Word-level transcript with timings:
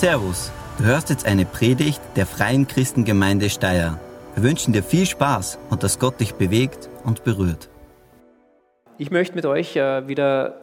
Servus, 0.00 0.50
du 0.78 0.84
hörst 0.84 1.10
jetzt 1.10 1.26
eine 1.26 1.44
Predigt 1.44 2.00
der 2.16 2.24
Freien 2.24 2.66
Christengemeinde 2.66 3.50
Steyr. 3.50 4.00
Wir 4.34 4.42
wünschen 4.42 4.72
dir 4.72 4.82
viel 4.82 5.04
Spaß 5.04 5.58
und 5.68 5.82
dass 5.82 5.98
Gott 5.98 6.18
dich 6.20 6.36
bewegt 6.36 6.88
und 7.04 7.22
berührt. 7.22 7.68
Ich 8.96 9.10
möchte 9.10 9.34
mit 9.34 9.44
euch 9.44 9.76
äh, 9.76 10.08
wieder 10.08 10.54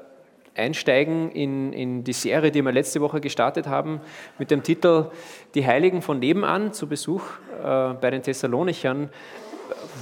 einsteigen 0.55 1.29
in, 1.29 1.71
in 1.71 2.03
die 2.03 2.13
Serie, 2.13 2.49
die 2.49 2.63
wir 2.63 2.71
letzte 2.71 2.99
Woche 2.99 3.21
gestartet 3.21 3.67
haben, 3.67 4.01
mit 4.39 4.49
dem 4.49 4.63
Titel 4.63 5.11
Die 5.53 5.67
Heiligen 5.67 6.01
von 6.01 6.17
nebenan 6.17 6.73
zu 6.73 6.87
Besuch 6.87 7.21
äh, 7.63 7.93
bei 7.93 8.09
den 8.09 8.23
Thessalonichern. 8.23 9.11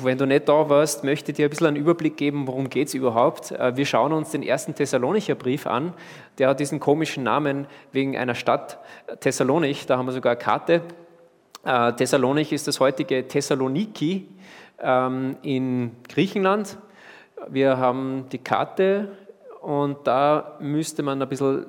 Wenn 0.04 0.18
du 0.18 0.26
nicht 0.26 0.50
da 0.50 0.70
warst, 0.70 1.04
möchte 1.04 1.32
ich 1.32 1.38
dir 1.38 1.48
ein 1.48 1.50
bisschen 1.50 1.68
einen 1.68 1.76
Überblick 1.76 2.18
geben, 2.18 2.48
worum 2.48 2.70
geht 2.70 2.88
es 2.88 2.94
überhaupt. 2.94 3.52
Äh, 3.52 3.78
wir 3.78 3.86
schauen 3.86 4.14
uns 4.14 4.32
den 4.32 4.44
ersten 4.44 4.76
Thessalonicher 4.76 5.36
Brief 5.36 5.68
an. 5.68 5.94
Der 6.38 6.50
hat 6.50 6.60
diesen 6.60 6.80
komischen 6.80 7.24
Namen 7.24 7.68
wegen 7.92 8.18
einer 8.18 8.36
Stadt 8.36 8.80
Thessalonich. 9.20 9.86
Da 9.86 9.98
haben 9.98 10.08
wir 10.08 10.12
sogar 10.12 10.34
eine 10.34 10.42
Karte. 10.42 10.82
Äh, 11.64 11.94
Thessalonich 11.94 12.52
ist 12.52 12.68
das 12.68 12.80
heutige 12.80 13.28
Thessaloniki 13.28 14.28
ähm, 14.82 15.38
in 15.42 15.92
Griechenland. 16.10 16.78
Wir 17.48 17.78
haben 17.78 18.26
die 18.32 18.40
Karte 18.40 19.10
und 19.62 20.06
da 20.06 20.58
müsste 20.60 21.04
man 21.04 21.22
ein 21.22 21.30
bisschen 21.30 21.66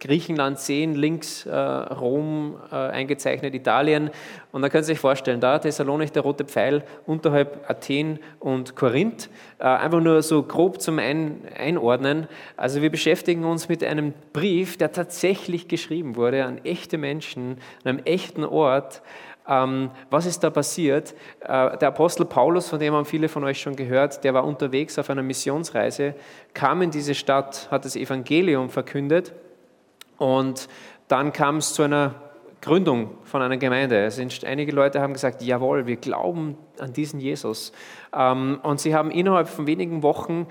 Griechenland 0.00 0.58
sehen, 0.58 0.94
links 0.94 1.44
äh, 1.46 1.54
Rom 1.54 2.56
äh, 2.70 2.74
eingezeichnet, 2.74 3.54
Italien. 3.54 4.10
Und 4.52 4.62
da 4.62 4.68
können 4.68 4.84
Sie 4.84 4.92
sich 4.92 5.00
vorstellen, 5.00 5.40
da 5.40 5.58
Thessalonik, 5.58 6.12
der 6.12 6.22
rote 6.22 6.44
Pfeil, 6.44 6.84
unterhalb 7.06 7.68
Athen 7.68 8.18
und 8.38 8.76
Korinth. 8.76 9.28
Äh, 9.58 9.64
einfach 9.64 10.00
nur 10.00 10.22
so 10.22 10.42
grob 10.42 10.80
zum 10.80 10.98
Ein 10.98 11.42
Einordnen. 11.56 12.28
Also 12.56 12.80
wir 12.80 12.90
beschäftigen 12.90 13.44
uns 13.44 13.68
mit 13.68 13.82
einem 13.82 14.14
Brief, 14.32 14.76
der 14.76 14.92
tatsächlich 14.92 15.66
geschrieben 15.66 16.16
wurde 16.16 16.44
an 16.44 16.58
echte 16.64 16.96
Menschen, 16.96 17.58
an 17.82 17.90
einem 17.90 17.98
echten 18.04 18.44
Ort. 18.44 19.02
Ähm, 19.48 19.90
was 20.10 20.26
ist 20.26 20.44
da 20.44 20.50
passiert? 20.50 21.14
Äh, 21.40 21.76
der 21.78 21.88
Apostel 21.88 22.24
Paulus, 22.24 22.68
von 22.68 22.78
dem 22.78 22.94
haben 22.94 23.04
viele 23.04 23.28
von 23.28 23.42
euch 23.42 23.60
schon 23.60 23.74
gehört, 23.74 24.22
der 24.22 24.34
war 24.34 24.44
unterwegs 24.44 24.98
auf 24.98 25.10
einer 25.10 25.22
Missionsreise, 25.22 26.14
kam 26.54 26.82
in 26.82 26.90
diese 26.90 27.14
Stadt, 27.14 27.68
hat 27.70 27.84
das 27.84 27.96
Evangelium 27.96 28.68
verkündet 28.68 29.32
und 30.18 30.68
dann 31.08 31.32
kam 31.32 31.56
es 31.56 31.72
zu 31.72 31.82
einer 31.82 32.14
Gründung 32.60 33.10
von 33.24 33.40
einer 33.40 33.56
Gemeinde. 33.56 34.04
Es 34.04 34.16
sind, 34.16 34.44
einige 34.44 34.72
Leute 34.72 35.00
haben 35.00 35.12
gesagt, 35.12 35.42
jawohl, 35.42 35.86
wir 35.86 35.96
glauben 35.96 36.58
an 36.78 36.92
diesen 36.92 37.20
Jesus. 37.20 37.72
Ähm, 38.12 38.60
und 38.62 38.80
sie 38.80 38.94
haben 38.94 39.10
innerhalb 39.10 39.48
von 39.48 39.66
wenigen 39.66 40.02
Wochen 40.02 40.46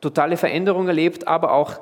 totale 0.00 0.36
Veränderung 0.36 0.86
erlebt, 0.86 1.26
aber 1.26 1.52
auch 1.52 1.80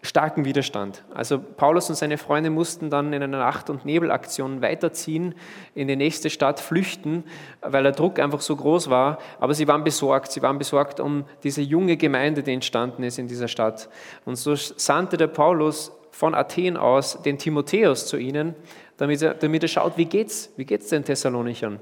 starken 0.00 0.44
Widerstand. 0.44 1.04
Also 1.12 1.38
Paulus 1.38 1.90
und 1.90 1.96
seine 1.96 2.18
Freunde 2.18 2.50
mussten 2.50 2.88
dann 2.88 3.12
in 3.12 3.22
einer 3.22 3.38
Nacht- 3.38 3.68
und 3.68 3.84
Nebelaktion 3.84 4.62
weiterziehen, 4.62 5.34
in 5.74 5.88
die 5.88 5.96
nächste 5.96 6.30
Stadt 6.30 6.60
flüchten, 6.60 7.24
weil 7.60 7.82
der 7.82 7.92
Druck 7.92 8.18
einfach 8.18 8.40
so 8.40 8.56
groß 8.56 8.90
war. 8.90 9.18
Aber 9.40 9.54
sie 9.54 9.68
waren 9.68 9.84
besorgt. 9.84 10.32
Sie 10.32 10.40
waren 10.40 10.56
besorgt 10.56 11.00
um 11.00 11.24
diese 11.42 11.62
junge 11.62 11.96
Gemeinde, 11.96 12.42
die 12.42 12.54
entstanden 12.54 13.02
ist 13.02 13.18
in 13.18 13.26
dieser 13.26 13.48
Stadt. 13.48 13.88
Und 14.24 14.36
so 14.36 14.54
sandte 14.54 15.16
der 15.16 15.26
Paulus 15.26 15.92
von 16.18 16.34
Athen 16.34 16.76
aus 16.76 17.22
den 17.22 17.38
Timotheus 17.38 18.08
zu 18.08 18.16
ihnen, 18.16 18.56
damit 18.96 19.22
er, 19.22 19.34
damit 19.34 19.62
er 19.62 19.68
schaut, 19.68 19.96
wie 19.96 20.06
geht's, 20.06 20.52
wie 20.56 20.64
geht's 20.64 20.88
den 20.88 21.04
Thessalonichern? 21.04 21.78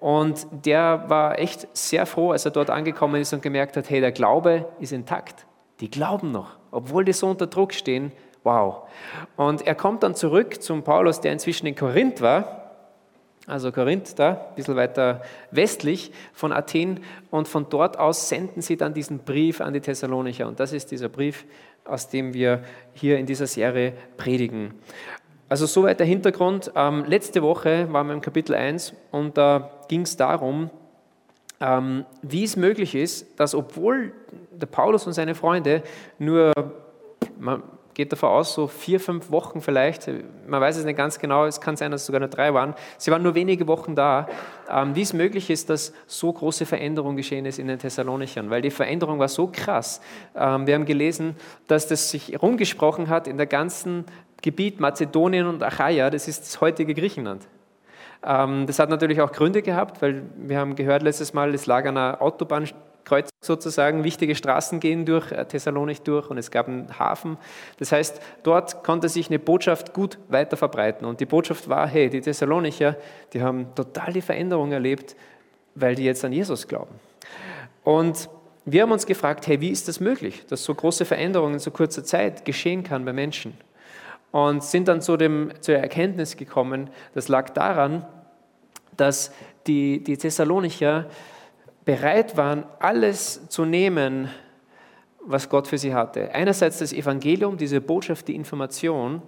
Und 0.00 0.46
der 0.64 1.04
war 1.08 1.38
echt 1.38 1.68
sehr 1.76 2.06
froh, 2.06 2.30
als 2.30 2.46
er 2.46 2.52
dort 2.52 2.70
angekommen 2.70 3.20
ist 3.20 3.34
und 3.34 3.42
gemerkt 3.42 3.76
hat, 3.76 3.90
hey, 3.90 4.00
der 4.00 4.12
Glaube 4.12 4.64
ist 4.80 4.94
intakt. 4.94 5.44
Die 5.80 5.90
glauben 5.90 6.32
noch, 6.32 6.56
obwohl 6.70 7.04
die 7.04 7.12
so 7.12 7.26
unter 7.26 7.48
Druck 7.48 7.74
stehen. 7.74 8.12
Wow. 8.44 8.88
Und 9.36 9.66
er 9.66 9.74
kommt 9.74 10.02
dann 10.04 10.14
zurück 10.14 10.62
zum 10.62 10.82
Paulus, 10.82 11.20
der 11.20 11.32
inzwischen 11.32 11.66
in 11.66 11.74
Korinth 11.74 12.22
war, 12.22 12.66
also 13.46 13.70
Korinth 13.70 14.18
da, 14.18 14.46
ein 14.48 14.54
bisschen 14.56 14.74
weiter 14.74 15.22
westlich 15.50 16.10
von 16.32 16.50
Athen. 16.50 17.00
Und 17.30 17.46
von 17.46 17.66
dort 17.68 17.98
aus 17.98 18.28
senden 18.28 18.60
sie 18.60 18.76
dann 18.76 18.92
diesen 18.92 19.20
Brief 19.20 19.60
an 19.60 19.72
die 19.72 19.80
Thessalonicher. 19.80 20.48
Und 20.48 20.58
das 20.58 20.72
ist 20.72 20.90
dieser 20.90 21.08
Brief, 21.08 21.44
aus 21.88 22.08
dem 22.08 22.34
wir 22.34 22.62
hier 22.94 23.18
in 23.18 23.26
dieser 23.26 23.46
Serie 23.46 23.92
predigen. 24.16 24.74
Also 25.48 25.66
soweit 25.66 26.00
der 26.00 26.06
Hintergrund. 26.06 26.72
Ähm, 26.74 27.04
letzte 27.06 27.42
Woche 27.42 27.92
waren 27.92 28.08
wir 28.08 28.14
im 28.14 28.20
Kapitel 28.20 28.54
1 28.54 28.94
und 29.12 29.38
da 29.38 29.70
ging 29.88 30.02
es 30.02 30.16
darum, 30.16 30.70
ähm, 31.60 32.04
wie 32.22 32.44
es 32.44 32.56
möglich 32.56 32.94
ist, 32.94 33.38
dass 33.38 33.54
obwohl 33.54 34.12
der 34.50 34.66
Paulus 34.66 35.06
und 35.06 35.12
seine 35.12 35.34
Freunde 35.34 35.82
nur, 36.18 36.52
man 37.38 37.62
geht 37.96 38.12
davon 38.12 38.28
aus, 38.28 38.52
so 38.52 38.66
vier, 38.66 39.00
fünf 39.00 39.30
Wochen 39.30 39.62
vielleicht, 39.62 40.10
man 40.46 40.60
weiß 40.60 40.76
es 40.76 40.84
nicht 40.84 40.98
ganz 40.98 41.18
genau, 41.18 41.46
es 41.46 41.62
kann 41.62 41.78
sein, 41.78 41.90
dass 41.90 42.02
es 42.02 42.06
sogar 42.06 42.20
nur 42.20 42.28
drei 42.28 42.52
waren, 42.52 42.74
sie 42.98 43.10
waren 43.10 43.22
nur 43.22 43.34
wenige 43.34 43.66
Wochen 43.68 43.94
da, 43.94 44.28
ähm, 44.70 44.94
wie 44.94 45.00
es 45.00 45.14
möglich 45.14 45.48
ist, 45.48 45.70
dass 45.70 45.94
so 46.06 46.30
große 46.30 46.66
Veränderung 46.66 47.16
geschehen 47.16 47.46
ist 47.46 47.58
in 47.58 47.68
den 47.68 47.78
Thessalonichern, 47.78 48.50
weil 48.50 48.60
die 48.60 48.70
Veränderung 48.70 49.18
war 49.18 49.28
so 49.28 49.48
krass. 49.50 50.02
Ähm, 50.34 50.66
wir 50.66 50.74
haben 50.74 50.84
gelesen, 50.84 51.36
dass 51.68 51.88
das 51.88 52.10
sich 52.10 52.40
rumgesprochen 52.42 53.08
hat 53.08 53.26
in 53.26 53.38
der 53.38 53.46
ganzen 53.46 54.04
Gebiet 54.42 54.78
Mazedonien 54.78 55.46
und 55.46 55.62
Achaia, 55.62 56.10
das 56.10 56.28
ist 56.28 56.42
das 56.42 56.60
heutige 56.60 56.92
Griechenland. 56.92 57.48
Ähm, 58.22 58.66
das 58.66 58.78
hat 58.78 58.90
natürlich 58.90 59.22
auch 59.22 59.32
Gründe 59.32 59.62
gehabt, 59.62 60.02
weil 60.02 60.24
wir 60.36 60.58
haben 60.58 60.76
gehört 60.76 61.02
letztes 61.02 61.32
Mal, 61.32 61.54
es 61.54 61.64
lag 61.64 61.86
an 61.86 61.96
einer 61.96 62.20
Autobahnkreuzung 63.06 63.30
sozusagen, 63.40 64.04
wichtige 64.04 64.34
Straßen 64.34 64.80
gehen 64.80 65.04
durch 65.04 65.30
äh, 65.30 65.44
Thessalonik 65.44 66.04
durch 66.04 66.28
und 66.30 66.38
es 66.38 66.50
gab 66.50 66.68
einen 66.68 66.98
Hafen. 66.98 67.38
Das 67.78 67.92
heißt, 67.92 68.20
dort 68.42 68.82
konnte 68.82 69.08
sich 69.08 69.28
eine 69.28 69.38
Botschaft 69.38 69.92
gut 69.92 70.18
weiter 70.28 70.56
verbreiten. 70.56 71.06
Und 71.06 71.20
die 71.20 71.26
Botschaft 71.26 71.68
war, 71.68 71.86
hey, 71.86 72.10
die 72.10 72.20
Thessalonicher, 72.20 72.96
die 73.32 73.42
haben 73.42 73.74
total 73.74 74.12
die 74.12 74.22
Veränderung 74.22 74.72
erlebt, 74.72 75.16
weil 75.74 75.94
die 75.94 76.04
jetzt 76.04 76.24
an 76.24 76.32
Jesus 76.32 76.66
glauben. 76.66 76.94
Und 77.84 78.28
wir 78.64 78.82
haben 78.82 78.90
uns 78.90 79.06
gefragt, 79.06 79.46
hey, 79.46 79.60
wie 79.60 79.70
ist 79.70 79.86
das 79.86 80.00
möglich, 80.00 80.44
dass 80.48 80.64
so 80.64 80.74
große 80.74 81.04
Veränderungen 81.04 81.54
in 81.54 81.60
so 81.60 81.70
kurzer 81.70 82.02
Zeit 82.02 82.44
geschehen 82.44 82.82
kann 82.82 83.04
bei 83.04 83.12
Menschen? 83.12 83.56
Und 84.32 84.64
sind 84.64 84.88
dann 84.88 85.00
zu, 85.00 85.16
dem, 85.16 85.52
zur 85.60 85.76
Erkenntnis 85.76 86.36
gekommen, 86.36 86.90
das 87.14 87.28
lag 87.28 87.50
daran, 87.50 88.04
dass 88.96 89.30
die, 89.66 90.02
die 90.02 90.16
Thessalonicher 90.16 91.06
bereit 91.86 92.36
waren, 92.36 92.64
alles 92.80 93.48
zu 93.48 93.64
nehmen, 93.64 94.28
was 95.20 95.48
Gott 95.48 95.66
für 95.68 95.78
sie 95.78 95.94
hatte. 95.94 96.30
Einerseits 96.34 96.80
das 96.80 96.92
Evangelium, 96.92 97.56
diese 97.56 97.80
Botschaft, 97.80 98.28
die 98.28 98.34
Information, 98.34 99.22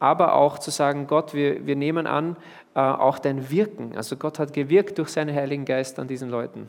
aber 0.00 0.34
auch 0.34 0.58
zu 0.58 0.70
sagen, 0.70 1.06
Gott, 1.06 1.32
wir, 1.34 1.66
wir 1.66 1.76
nehmen 1.76 2.06
an, 2.06 2.36
äh, 2.74 2.80
auch 2.80 3.18
dein 3.18 3.48
Wirken. 3.48 3.96
Also 3.96 4.16
Gott 4.16 4.38
hat 4.38 4.52
gewirkt 4.52 4.98
durch 4.98 5.08
seinen 5.08 5.34
Heiligen 5.34 5.64
Geist 5.64 5.98
an 5.98 6.08
diesen 6.08 6.30
Leuten 6.30 6.68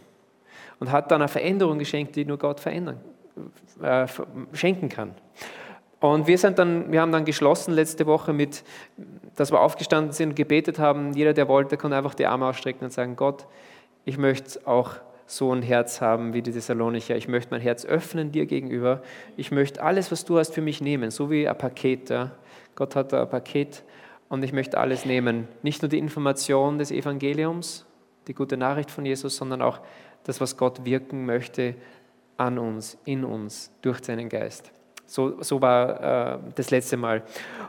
und 0.80 0.92
hat 0.92 1.12
dann 1.12 1.22
eine 1.22 1.28
Veränderung 1.28 1.80
geschenkt, 1.80 2.16
die 2.16 2.24
nur 2.24 2.38
Gott 2.38 2.60
verändern, 2.60 3.02
äh, 3.82 4.08
schenken 4.54 4.90
kann. 4.90 5.16
Und 6.00 6.28
wir, 6.28 6.38
sind 6.38 6.60
dann, 6.60 6.92
wir 6.92 7.02
haben 7.02 7.12
dann 7.12 7.26
geschlossen 7.26 7.74
letzte 7.74 8.06
Woche 8.06 8.32
mit, 8.32 8.64
dass 9.36 9.52
wir 9.52 9.60
aufgestanden 9.60 10.12
sind 10.12 10.30
und 10.30 10.36
gebetet 10.36 10.78
haben. 10.78 11.14
Jeder, 11.14 11.34
der 11.34 11.48
wollte, 11.48 11.78
konnte 11.78 11.98
einfach 11.98 12.14
die 12.14 12.28
Arme 12.28 12.46
ausstrecken 12.46 12.86
und 12.86 12.92
sagen, 12.92 13.16
Gott, 13.16 13.48
ich 14.04 14.20
möchte 14.20 14.66
auch 14.68 14.92
so 15.28 15.52
ein 15.52 15.62
Herz 15.62 16.02
haben 16.02 16.34
wie 16.34 16.42
die 16.42 16.52
Thessalonicher. 16.52 17.16
Ich 17.16 17.28
möchte 17.28 17.52
mein 17.52 17.62
Herz 17.62 17.86
öffnen 17.86 18.32
dir 18.32 18.46
gegenüber. 18.46 19.02
Ich 19.38 19.52
möchte 19.52 19.82
alles, 19.82 20.12
was 20.12 20.26
du 20.26 20.38
hast, 20.38 20.54
für 20.54 20.62
mich 20.62 20.82
nehmen, 20.82 21.12
so 21.12 21.32
wie 21.32 21.48
ein 21.48 21.58
Paket. 21.58 22.10
Ja. 22.10 22.32
Gott 22.76 22.96
hat 22.96 23.12
da 23.12 23.24
ein 23.24 23.30
Paket 23.30 23.84
und 24.30 24.44
ich 24.44 24.54
möchte 24.54 24.78
alles 24.78 25.06
nehmen. 25.06 25.48
Nicht 25.64 25.82
nur 25.82 25.90
die 25.90 25.98
Information 25.98 26.78
des 26.78 26.92
Evangeliums, 26.92 27.86
die 28.28 28.34
gute 28.34 28.58
Nachricht 28.58 28.92
von 28.92 29.06
Jesus, 29.06 29.36
sondern 29.36 29.62
auch 29.62 29.80
das, 30.24 30.42
was 30.42 30.58
Gott 30.58 30.86
wirken 30.86 31.26
möchte 31.26 31.76
an 32.38 32.60
uns, 32.60 32.98
in 33.06 33.24
uns, 33.24 33.72
durch 33.82 34.04
seinen 34.04 34.30
Geist. 34.30 34.72
So, 35.08 35.42
so 35.42 35.62
war 35.62 36.36
äh, 36.36 36.40
das 36.56 36.72
letzte 36.72 36.98
Mal. 36.98 37.24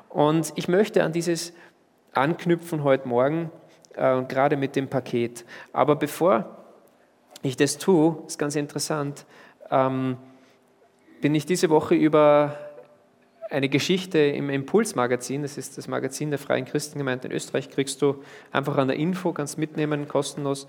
Und 0.09 0.53
ich 0.57 0.69
möchte 0.69 1.05
an 1.05 1.13
dieses 1.13 1.53
anknüpfen 2.13 2.83
heute 2.83 3.07
Morgen, 3.07 3.51
äh, 3.95 4.23
gerade 4.23 4.57
mit 4.57 4.75
dem 4.75 4.89
Paket. 4.89 5.45
Aber 5.73 5.97
bevor 5.97 6.66
ich 7.47 7.57
das 7.57 7.79
tue, 7.79 8.23
ist 8.27 8.39
ganz 8.39 8.57
interessant, 8.57 9.27
ähm, 9.71 10.17
bin 11.21 11.35
ich 11.35 11.47
diese 11.47 11.71
Woche 11.71 11.95
über 11.95 12.57
eine 13.51 13.69
Geschichte 13.69 14.19
im 14.19 14.51
Impulsmagazin, 14.51 15.43
das 15.43 15.57
ist 15.57 15.79
das 15.79 15.89
Magazin 15.89 16.31
der 16.31 16.39
Freien 16.39 16.65
Christengemeinde 16.65 17.29
in 17.29 17.35
Österreich, 17.35 17.71
kriegst 17.71 18.03
du 18.03 18.23
einfach 18.51 18.77
an 18.77 18.89
der 18.89 18.97
Info, 18.97 19.33
kannst 19.33 19.59
mitnehmen, 19.59 20.09
kostenlos. 20.09 20.67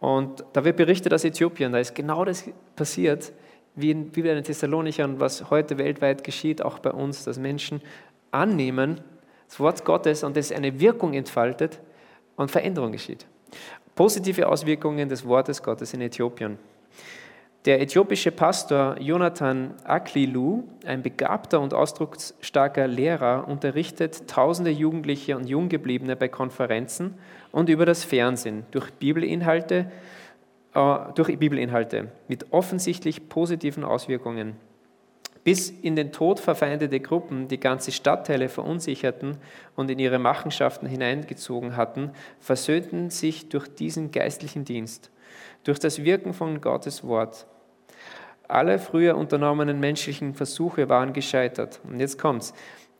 Und 0.00 0.44
da 0.52 0.64
wird 0.64 0.76
berichtet 0.76 1.12
aus 1.12 1.24
Äthiopien, 1.24 1.72
da 1.72 1.78
ist 1.78 1.94
genau 1.94 2.24
das 2.24 2.44
passiert, 2.74 3.32
wie, 3.74 3.90
in, 3.90 4.14
wie 4.16 4.22
bei 4.22 4.34
den 4.34 4.44
Thessalonichern, 4.44 5.20
was 5.20 5.50
heute 5.50 5.78
weltweit 5.78 6.24
geschieht, 6.24 6.62
auch 6.62 6.78
bei 6.78 6.90
uns, 6.90 7.24
dass 7.24 7.38
Menschen 7.38 7.82
annehmen, 8.30 9.00
das 9.48 9.60
Wort 9.60 9.84
Gottes 9.84 10.24
und 10.24 10.36
es 10.36 10.50
eine 10.52 10.80
Wirkung 10.80 11.14
entfaltet 11.14 11.80
und 12.36 12.50
Veränderung 12.50 12.92
geschieht. 12.92 13.26
Positive 13.96 14.46
Auswirkungen 14.46 15.08
des 15.08 15.26
Wortes 15.26 15.62
Gottes 15.62 15.94
in 15.94 16.02
Äthiopien. 16.02 16.58
Der 17.64 17.80
äthiopische 17.80 18.30
Pastor 18.30 19.00
Jonathan 19.00 19.72
Aklilu, 19.84 20.64
ein 20.84 21.02
begabter 21.02 21.62
und 21.62 21.72
ausdrucksstarker 21.72 22.86
Lehrer, 22.88 23.48
unterrichtet 23.48 24.28
tausende 24.28 24.70
Jugendliche 24.70 25.34
und 25.34 25.48
Junggebliebene 25.48 26.14
bei 26.14 26.28
Konferenzen 26.28 27.14
und 27.52 27.70
über 27.70 27.86
das 27.86 28.04
Fernsehen 28.04 28.66
durch 28.70 28.92
Bibelinhalte, 28.92 29.90
äh, 30.74 30.96
durch 31.14 31.38
Bibelinhalte 31.38 32.08
mit 32.28 32.52
offensichtlich 32.52 33.30
positiven 33.30 33.82
Auswirkungen. 33.82 34.56
Bis 35.46 35.70
in 35.70 35.94
den 35.94 36.10
Tod 36.10 36.40
verfeindete 36.40 36.98
Gruppen, 36.98 37.46
die 37.46 37.60
ganze 37.60 37.92
Stadtteile 37.92 38.48
verunsicherten 38.48 39.36
und 39.76 39.88
in 39.92 40.00
ihre 40.00 40.18
Machenschaften 40.18 40.88
hineingezogen 40.88 41.76
hatten, 41.76 42.10
versöhnten 42.40 43.10
sich 43.10 43.48
durch 43.48 43.68
diesen 43.72 44.10
geistlichen 44.10 44.64
Dienst, 44.64 45.12
durch 45.62 45.78
das 45.78 46.02
Wirken 46.02 46.34
von 46.34 46.60
Gottes 46.60 47.04
Wort 47.04 47.46
alle 48.48 48.80
früher 48.80 49.16
unternommenen 49.16 49.78
menschlichen 49.78 50.34
Versuche 50.34 50.88
waren 50.88 51.12
gescheitert. 51.12 51.80
Und 51.84 52.00
jetzt 52.00 52.18
kommt's. 52.18 52.52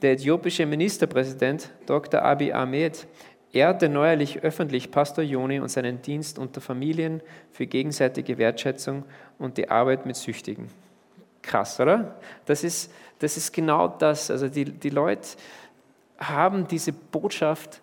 Der 0.02 0.12
äthiopische 0.12 0.66
Ministerpräsident 0.66 1.72
Dr. 1.86 2.22
Abiy 2.22 2.52
Ahmed 2.52 3.08
ehrte 3.52 3.88
neuerlich 3.88 4.44
öffentlich 4.44 4.92
Pastor 4.92 5.24
Joni 5.24 5.58
und 5.58 5.68
seinen 5.68 6.00
Dienst 6.00 6.38
unter 6.38 6.60
Familien 6.60 7.22
für 7.50 7.66
gegenseitige 7.66 8.38
Wertschätzung 8.38 9.04
und 9.36 9.58
die 9.58 9.68
Arbeit 9.68 10.06
mit 10.06 10.14
Süchtigen. 10.14 10.68
Krass, 11.46 11.78
oder? 11.80 12.16
Das 12.44 12.64
ist, 12.64 12.92
das 13.20 13.36
ist 13.36 13.52
genau 13.52 13.88
das. 13.88 14.30
Also 14.30 14.48
die, 14.48 14.64
die 14.64 14.90
Leute 14.90 15.28
haben 16.18 16.66
diese 16.66 16.92
Botschaft 16.92 17.82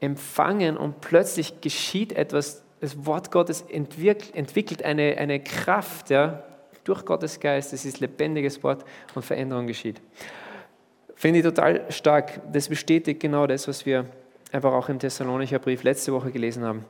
empfangen 0.00 0.76
und 0.76 1.00
plötzlich 1.00 1.60
geschieht 1.60 2.12
etwas. 2.12 2.62
Das 2.80 3.06
Wort 3.06 3.30
Gottes 3.30 3.62
entwickelt, 3.62 4.34
entwickelt 4.34 4.82
eine, 4.82 5.16
eine 5.16 5.42
Kraft, 5.42 6.10
ja, 6.10 6.42
durch 6.84 7.04
Gottes 7.04 7.40
Geist, 7.40 7.72
es 7.72 7.84
ist 7.84 8.00
lebendiges 8.00 8.62
Wort 8.62 8.84
und 9.14 9.24
Veränderung 9.24 9.66
geschieht. 9.66 10.00
Finde 11.14 11.38
ich 11.38 11.44
total 11.44 11.90
stark. 11.90 12.40
Das 12.52 12.68
bestätigt 12.68 13.18
genau 13.20 13.46
das, 13.46 13.66
was 13.66 13.86
wir 13.86 14.06
einfach 14.52 14.72
auch 14.72 14.88
im 14.88 14.98
Thessalonicher 14.98 15.58
Brief 15.58 15.82
letzte 15.82 16.12
Woche 16.12 16.30
gelesen 16.30 16.64
haben. 16.64 16.84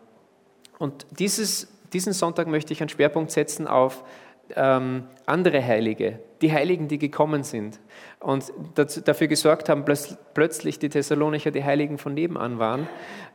Und 0.79 1.07
dieses, 1.11 1.69
diesen 1.93 2.13
Sonntag 2.13 2.49
möchte 2.49 2.73
ich 2.73 2.81
einen 2.81 2.89
Schwerpunkt 2.89 3.31
setzen 3.31 3.67
auf 3.67 4.05
ähm, 4.55 5.05
andere 5.27 5.65
Heilige, 5.65 6.21
die 6.41 6.53
Heiligen, 6.53 6.89
die 6.89 6.99
gekommen 6.99 7.43
sind 7.43 7.81
und 8.21 8.53
dazu, 8.75 9.01
dafür 9.01 9.27
gesorgt 9.27 9.69
haben, 9.69 9.85
dass 9.85 10.17
plötzlich 10.35 10.79
die 10.79 10.89
Thessalonicher 10.89 11.51
die 11.51 11.65
Heiligen 11.65 11.99
von 11.99 12.15
nebenan 12.15 12.59
waren. 12.59 12.89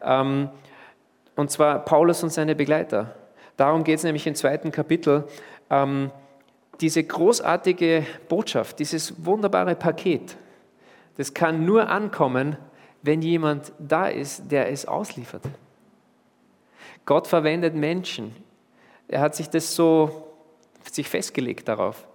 Ähm, 0.04 0.50
und 1.36 1.52
zwar 1.52 1.80
Paulus 1.80 2.24
und 2.24 2.32
seine 2.32 2.56
Begleiter. 2.56 3.16
Darum 3.58 3.84
geht 3.84 3.98
es 3.98 4.04
nämlich 4.04 4.28
im 4.28 4.36
zweiten 4.36 4.72
Kapitel. 4.72 5.26
Ähm, 5.70 6.12
diese 6.80 7.04
großartige 7.04 8.06
Botschaft, 8.28 8.80
dieses 8.80 9.26
wunderbare 9.26 9.76
Paket, 9.76 10.36
das 11.18 11.34
kann 11.34 11.66
nur 11.66 11.90
ankommen, 11.90 12.58
wenn 13.04 13.22
jemand 13.22 13.72
da 13.80 14.08
ist, 14.08 14.52
der 14.52 14.72
es 14.72 14.86
ausliefert. 14.86 15.44
Gott 17.06 17.28
verwendet 17.28 17.76
Menschen. 17.76 18.36
Er 19.08 19.22
hat 19.22 19.36
sich 19.36 19.50
das 19.50 19.76
so 19.76 20.31
sich 20.90 21.10
festgelegt 21.10 21.68
darauf. 21.68 22.08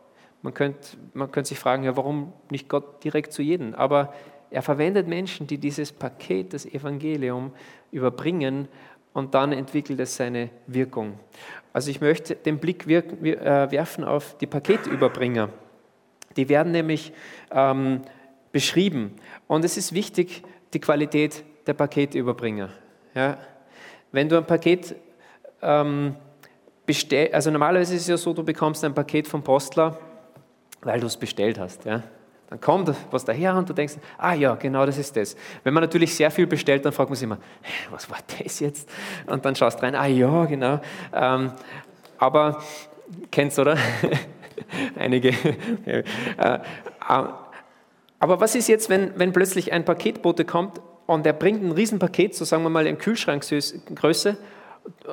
Man 0.43 0.55
könnte, 0.55 0.97
man 1.15 1.31
könnte 1.31 1.49
sich 1.49 1.59
fragen, 1.59 1.85
ja, 1.85 1.97
warum 1.97 2.33
nicht 2.51 2.69
Gott 2.69 3.03
direkt 3.03 3.33
zu 3.33 3.43
jedem? 3.43 3.75
Aber 3.75 4.13
er 4.51 4.63
verwendet 4.63 5.09
Menschen, 5.09 5.47
die 5.47 5.59
dieses 5.59 5.93
Paket, 5.93 6.53
das 6.53 6.67
Evangelium 6.67 7.53
überbringen 7.91 8.69
und 9.13 9.35
dann 9.35 9.53
entwickelt 9.53 9.99
es 9.99 10.17
seine 10.17 10.51
Wirkung. 10.67 11.19
Also 11.73 11.91
ich 11.91 12.01
möchte 12.01 12.37
den 12.37 12.59
Blick 12.59 12.87
äh, 12.87 13.71
werfen 13.71 14.05
auf 14.05 14.37
die 14.39 14.47
Paketüberbringer. 14.47 15.51
Die 16.37 16.49
werden 16.49 16.73
nämlich 16.73 17.13
ähm, 17.51 18.03
beschrieben. 18.53 19.17
Und 19.47 19.65
es 19.65 19.77
ist 19.77 19.95
wichtig, 19.95 20.43
die 20.75 20.81
Qualität 20.81 21.45
der 21.67 21.75
Paketüberbringer. 21.75 22.71
Ja? 23.15 23.39
Wenn 24.13 24.29
du 24.29 24.37
ein 24.37 24.47
Paket 24.47 24.95
ähm, 25.63 26.17
bestellst, 26.87 27.35
also 27.35 27.50
normalerweise 27.50 27.94
ist 27.94 28.03
es 28.03 28.09
ja 28.09 28.17
so, 28.17 28.33
du 28.33 28.43
bekommst 28.43 28.85
ein 28.85 28.94
Paket 28.94 29.29
vom 29.29 29.43
Postler, 29.43 29.99
weil 30.83 31.00
du 31.00 31.06
es 31.06 31.17
bestellt 31.17 31.59
hast. 31.59 31.85
Ja? 31.85 32.03
Dann 32.49 32.61
kommt 32.61 32.94
was 33.11 33.25
daher 33.25 33.56
und 33.56 33.69
du 33.69 33.73
denkst, 33.73 33.94
ah 34.19 34.35
ja, 34.35 34.55
genau 34.55 34.87
das 34.87 34.99
ist 34.99 35.17
das. 35.17 35.37
Wenn 35.65 35.75
man 35.75 35.83
natürlich 35.83 36.15
sehr 36.15 36.31
viel 36.31 36.47
bestellt, 36.47 36.85
dann 36.85 36.93
fragt 36.93 37.11
man 37.11 37.17
sich 37.17 37.25
immer, 37.25 37.38
was 37.91 38.09
war 38.09 38.19
das 38.38 38.61
jetzt? 38.61 38.88
Und 39.27 39.44
dann 39.44 39.56
schaust 39.56 39.81
du 39.81 39.83
rein, 39.83 39.97
ah 39.97 40.06
ja, 40.06 40.44
genau. 40.44 40.81
Ähm, 41.12 41.53
aber, 42.19 42.62
kennst 43.31 43.59
oder? 43.59 43.77
Einige. 44.97 45.35
Äh, 45.85 46.05
aber 48.19 48.41
was 48.41 48.55
ist 48.55 48.69
jetzt, 48.69 48.89
wenn, 48.89 49.12
wenn 49.19 49.32
plötzlich 49.32 49.73
ein 49.73 49.85
Paketbote 49.85 50.44
kommt 50.44 50.81
und 51.06 51.27
der 51.27 51.32
bringt 51.32 51.62
ein 51.62 51.73
Riesenpaket, 51.73 52.35
so 52.35 52.44
sagen 52.44 52.62
wir 52.62 52.71
mal 52.71 52.87
in 52.87 52.99
Kühlschrankgröße, 52.99 54.39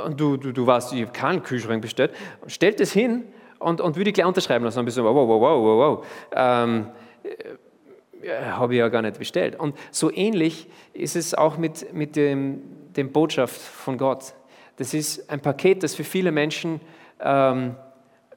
und 0.06 0.20
du, 0.20 0.38
du, 0.38 0.52
du 0.52 0.68
weißt, 0.68 0.94
ich 0.94 1.02
habe 1.02 1.12
keinen 1.12 1.44
Kühlschrank 1.44 1.82
bestellt, 1.82 2.12
stellt 2.48 2.80
es 2.80 2.92
hin 2.92 3.24
und, 3.60 3.82
und 3.82 3.96
würde 3.96 4.12
gleich 4.12 4.26
unterschreiben 4.26 4.66
lassen. 4.66 4.84
Bist 4.86 4.98
du, 4.98 5.04
wow, 5.04 5.16
wow, 5.16 5.28
wow, 5.28 5.64
wow, 5.64 6.00
wow. 6.00 6.06
Ähm, 6.36 6.88
äh, 7.24 8.52
habe 8.52 8.74
ich 8.74 8.80
ja 8.80 8.90
gar 8.90 9.02
nicht 9.02 9.20
bestellt. 9.20 9.60
Und 9.60 9.76
so 9.92 10.12
ähnlich 10.12 10.68
ist 10.94 11.16
es 11.16 11.34
auch 11.34 11.58
mit, 11.58 11.94
mit 11.94 12.16
dem, 12.16 12.62
dem 12.96 13.12
Botschaft 13.12 13.60
von 13.60 13.98
Gott. 13.98 14.34
Das 14.78 14.94
ist 14.94 15.30
ein 15.30 15.40
Paket, 15.40 15.84
das 15.84 15.96
für 15.96 16.04
viele 16.04 16.32
Menschen 16.32 16.80
ähm, 17.20 17.76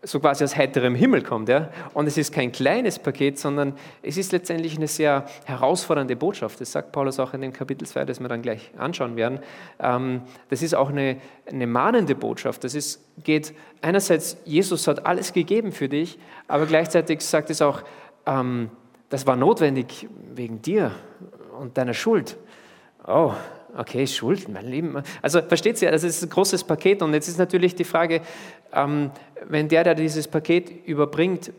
so 0.07 0.21
quasi 0.21 0.45
aus 0.45 0.57
heiterem 0.57 0.95
Himmel 0.95 1.23
kommt. 1.23 1.49
Ja? 1.49 1.71
Und 1.93 2.07
es 2.07 2.17
ist 2.17 2.33
kein 2.33 2.53
kleines 2.53 2.99
Paket, 2.99 3.39
sondern 3.39 3.75
es 4.03 4.17
ist 4.17 4.33
letztendlich 4.33 4.77
eine 4.77 4.87
sehr 4.87 5.27
herausfordernde 5.45 6.17
Botschaft. 6.17 6.61
Das 6.61 6.73
sagt 6.73 6.93
Paulus 6.93 7.19
auch 7.19 7.35
in 7.35 7.41
dem 7.41 7.53
Kapitel 7.53 7.87
2, 7.87 8.05
das 8.05 8.21
wir 8.21 8.29
dann 8.29 8.43
gleich 8.43 8.71
anschauen 8.79 9.17
werden. 9.17 9.41
Ähm, 9.81 10.23
das 10.49 10.63
ist 10.63 10.75
auch 10.75 10.91
eine, 10.91 11.17
eine 11.47 11.67
mahnende 11.67 12.15
Botschaft. 12.15 12.63
Das 12.65 12.75
ist, 12.75 13.05
geht 13.25 13.53
einerseits, 13.83 14.37
Jesus 14.45 14.87
hat 14.87 15.05
alles 15.07 15.33
gegeben 15.33 15.73
für 15.73 15.89
dich, 15.89 16.19
aber 16.47 16.67
gleichzeitig 16.67 17.21
sagt 17.21 17.51
es 17.51 17.61
auch, 17.61 17.83
ähm, 18.27 18.71
das 19.09 19.27
war 19.27 19.37
notwendig 19.37 20.09
wegen 20.35 20.63
dir 20.63 20.93
und 21.59 21.79
deiner 21.79 21.95
Schuld. 21.95 22.37
Oh, 23.07 23.33
okay, 23.77 24.07
Schuld, 24.07 24.49
mein 24.49 24.67
Leben. 24.67 25.03
Also 25.23 25.43
versteht 25.43 25.81
ihr, 25.83 25.91
das 25.91 26.03
ist 26.03 26.23
ein 26.23 26.31
großes 26.31 26.65
Paket 26.65 27.03
und 27.03 27.13
jetzt 27.15 27.29
ist 27.29 27.39
natürlich 27.39 27.75
die 27.75 27.85
Frage, 27.85 28.21
ähm, 28.73 29.11
wenn 29.49 29.69
der, 29.69 29.85
der 29.85 29.95
dieses 29.95 30.29
Paket 30.29 30.87
überbringt, 30.87 31.53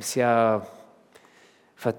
sehr 0.00 0.66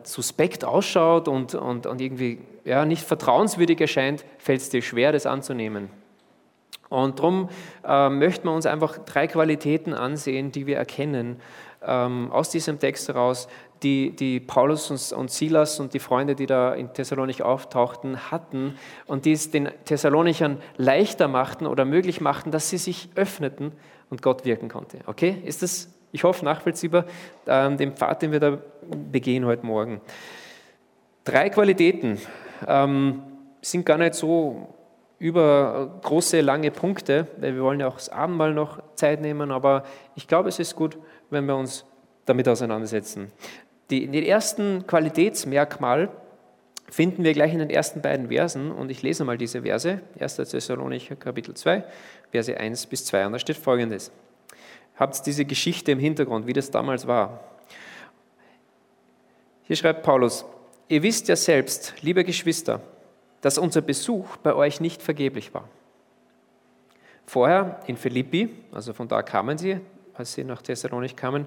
suspekt 0.03 0.65
ausschaut 0.65 1.29
und, 1.29 1.55
und, 1.55 1.85
und 1.85 2.01
irgendwie 2.01 2.39
ja, 2.65 2.85
nicht 2.85 3.03
vertrauenswürdig 3.03 3.79
erscheint, 3.79 4.25
fällt 4.37 4.61
es 4.61 4.69
dir 4.69 4.81
schwer, 4.81 5.13
das 5.13 5.25
anzunehmen. 5.25 5.89
Und 6.89 7.19
darum 7.19 7.49
äh, 7.87 8.09
möchten 8.09 8.47
wir 8.47 8.53
uns 8.53 8.65
einfach 8.65 8.97
drei 8.97 9.27
Qualitäten 9.27 9.93
ansehen, 9.93 10.51
die 10.51 10.65
wir 10.65 10.77
erkennen 10.77 11.39
ähm, 11.81 12.31
aus 12.31 12.49
diesem 12.49 12.79
Text 12.79 13.07
heraus, 13.07 13.47
die, 13.83 14.15
die 14.15 14.39
Paulus 14.39 14.91
und, 14.91 15.17
und, 15.17 15.31
Silas 15.31 15.79
und 15.79 15.93
die 15.93 15.99
Freunde, 15.99 16.35
die 16.35 16.45
da 16.45 16.73
in 16.73 16.93
Thessalonich 16.93 17.43
auftauchten, 17.43 18.31
hatten 18.31 18.75
und 19.05 19.25
die 19.25 19.31
es 19.31 19.51
den 19.51 19.69
Thessalonichern 19.85 20.57
leichter 20.77 21.27
machten 21.27 21.65
oder 21.65 21.85
möglich 21.85 22.21
machten, 22.21 22.51
dass 22.51 22.69
sie 22.69 22.77
sich 22.77 23.09
öffneten 23.15 23.71
und 24.09 24.21
Gott 24.21 24.45
wirken 24.45 24.69
konnte. 24.69 24.99
Okay? 25.05 25.41
Ist 25.45 25.61
das, 25.61 25.89
ich 26.11 26.23
hoffe, 26.23 26.43
nachvollziehbar, 26.45 27.05
ähm, 27.47 27.77
dem 27.77 27.95
Pfad, 27.95 28.21
den 28.21 28.31
wir 28.31 28.39
da 28.39 28.57
begehen 29.11 29.45
heute 29.45 29.65
Morgen? 29.65 30.01
Drei 31.23 31.49
Qualitäten 31.49 32.19
ähm, 32.67 33.23
sind 33.61 33.85
gar 33.85 33.97
nicht 33.97 34.15
so 34.15 34.73
über 35.19 35.99
große, 36.01 36.41
lange 36.41 36.71
Punkte, 36.71 37.27
weil 37.37 37.53
wir 37.53 37.61
wollen 37.61 37.81
ja 37.81 37.87
auch 37.87 37.95
das 37.95 38.09
Abendmahl 38.09 38.53
noch 38.53 38.81
Zeit 38.95 39.21
nehmen, 39.21 39.51
aber 39.51 39.83
ich 40.15 40.27
glaube, 40.27 40.49
es 40.49 40.59
ist 40.59 40.75
gut, 40.75 40.97
wenn 41.29 41.45
wir 41.45 41.55
uns 41.55 41.85
damit 42.25 42.47
auseinandersetzen. 42.47 43.31
Die, 43.89 44.07
den 44.07 44.23
ersten 44.23 44.85
Qualitätsmerkmal 44.85 46.09
finden 46.89 47.23
wir 47.23 47.33
gleich 47.33 47.53
in 47.53 47.59
den 47.59 47.69
ersten 47.69 48.01
beiden 48.01 48.29
Versen 48.29 48.71
und 48.71 48.89
ich 48.91 49.01
lese 49.01 49.23
mal 49.23 49.37
diese 49.37 49.63
Verse, 49.63 50.01
1. 50.19 50.35
Thessalonicher 50.35 51.15
Kapitel 51.15 51.55
2, 51.55 51.83
Verse 52.31 52.55
1 52.55 52.85
bis 52.87 53.05
2 53.05 53.27
und 53.27 53.33
da 53.33 53.39
steht 53.39 53.57
folgendes. 53.57 54.11
Habt 54.95 55.25
diese 55.25 55.45
Geschichte 55.45 55.91
im 55.91 55.99
Hintergrund, 55.99 56.45
wie 56.45 56.53
das 56.53 56.71
damals 56.71 57.07
war. 57.07 57.43
Hier 59.63 59.75
schreibt 59.75 60.03
Paulus, 60.03 60.45
ihr 60.87 61.03
wisst 61.03 61.27
ja 61.27 61.35
selbst, 61.35 61.93
liebe 62.01 62.23
Geschwister, 62.23 62.81
dass 63.41 63.57
unser 63.57 63.81
Besuch 63.81 64.37
bei 64.37 64.53
euch 64.53 64.81
nicht 64.81 65.01
vergeblich 65.01 65.53
war. 65.53 65.67
Vorher 67.25 67.79
in 67.87 67.95
Philippi, 67.95 68.49
also 68.71 68.93
von 68.93 69.07
da 69.07 69.21
kamen 69.21 69.57
sie, 69.57 69.79
als 70.15 70.33
sie 70.33 70.43
nach 70.43 70.61
Thessalonich 70.61 71.15
kamen, 71.15 71.45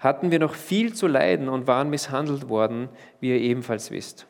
hatten 0.00 0.30
wir 0.30 0.38
noch 0.38 0.54
viel 0.54 0.94
zu 0.94 1.06
leiden 1.06 1.48
und 1.48 1.66
waren 1.66 1.90
misshandelt 1.90 2.48
worden, 2.48 2.88
wie 3.20 3.28
ihr 3.28 3.40
ebenfalls 3.40 3.90
wisst. 3.90 4.26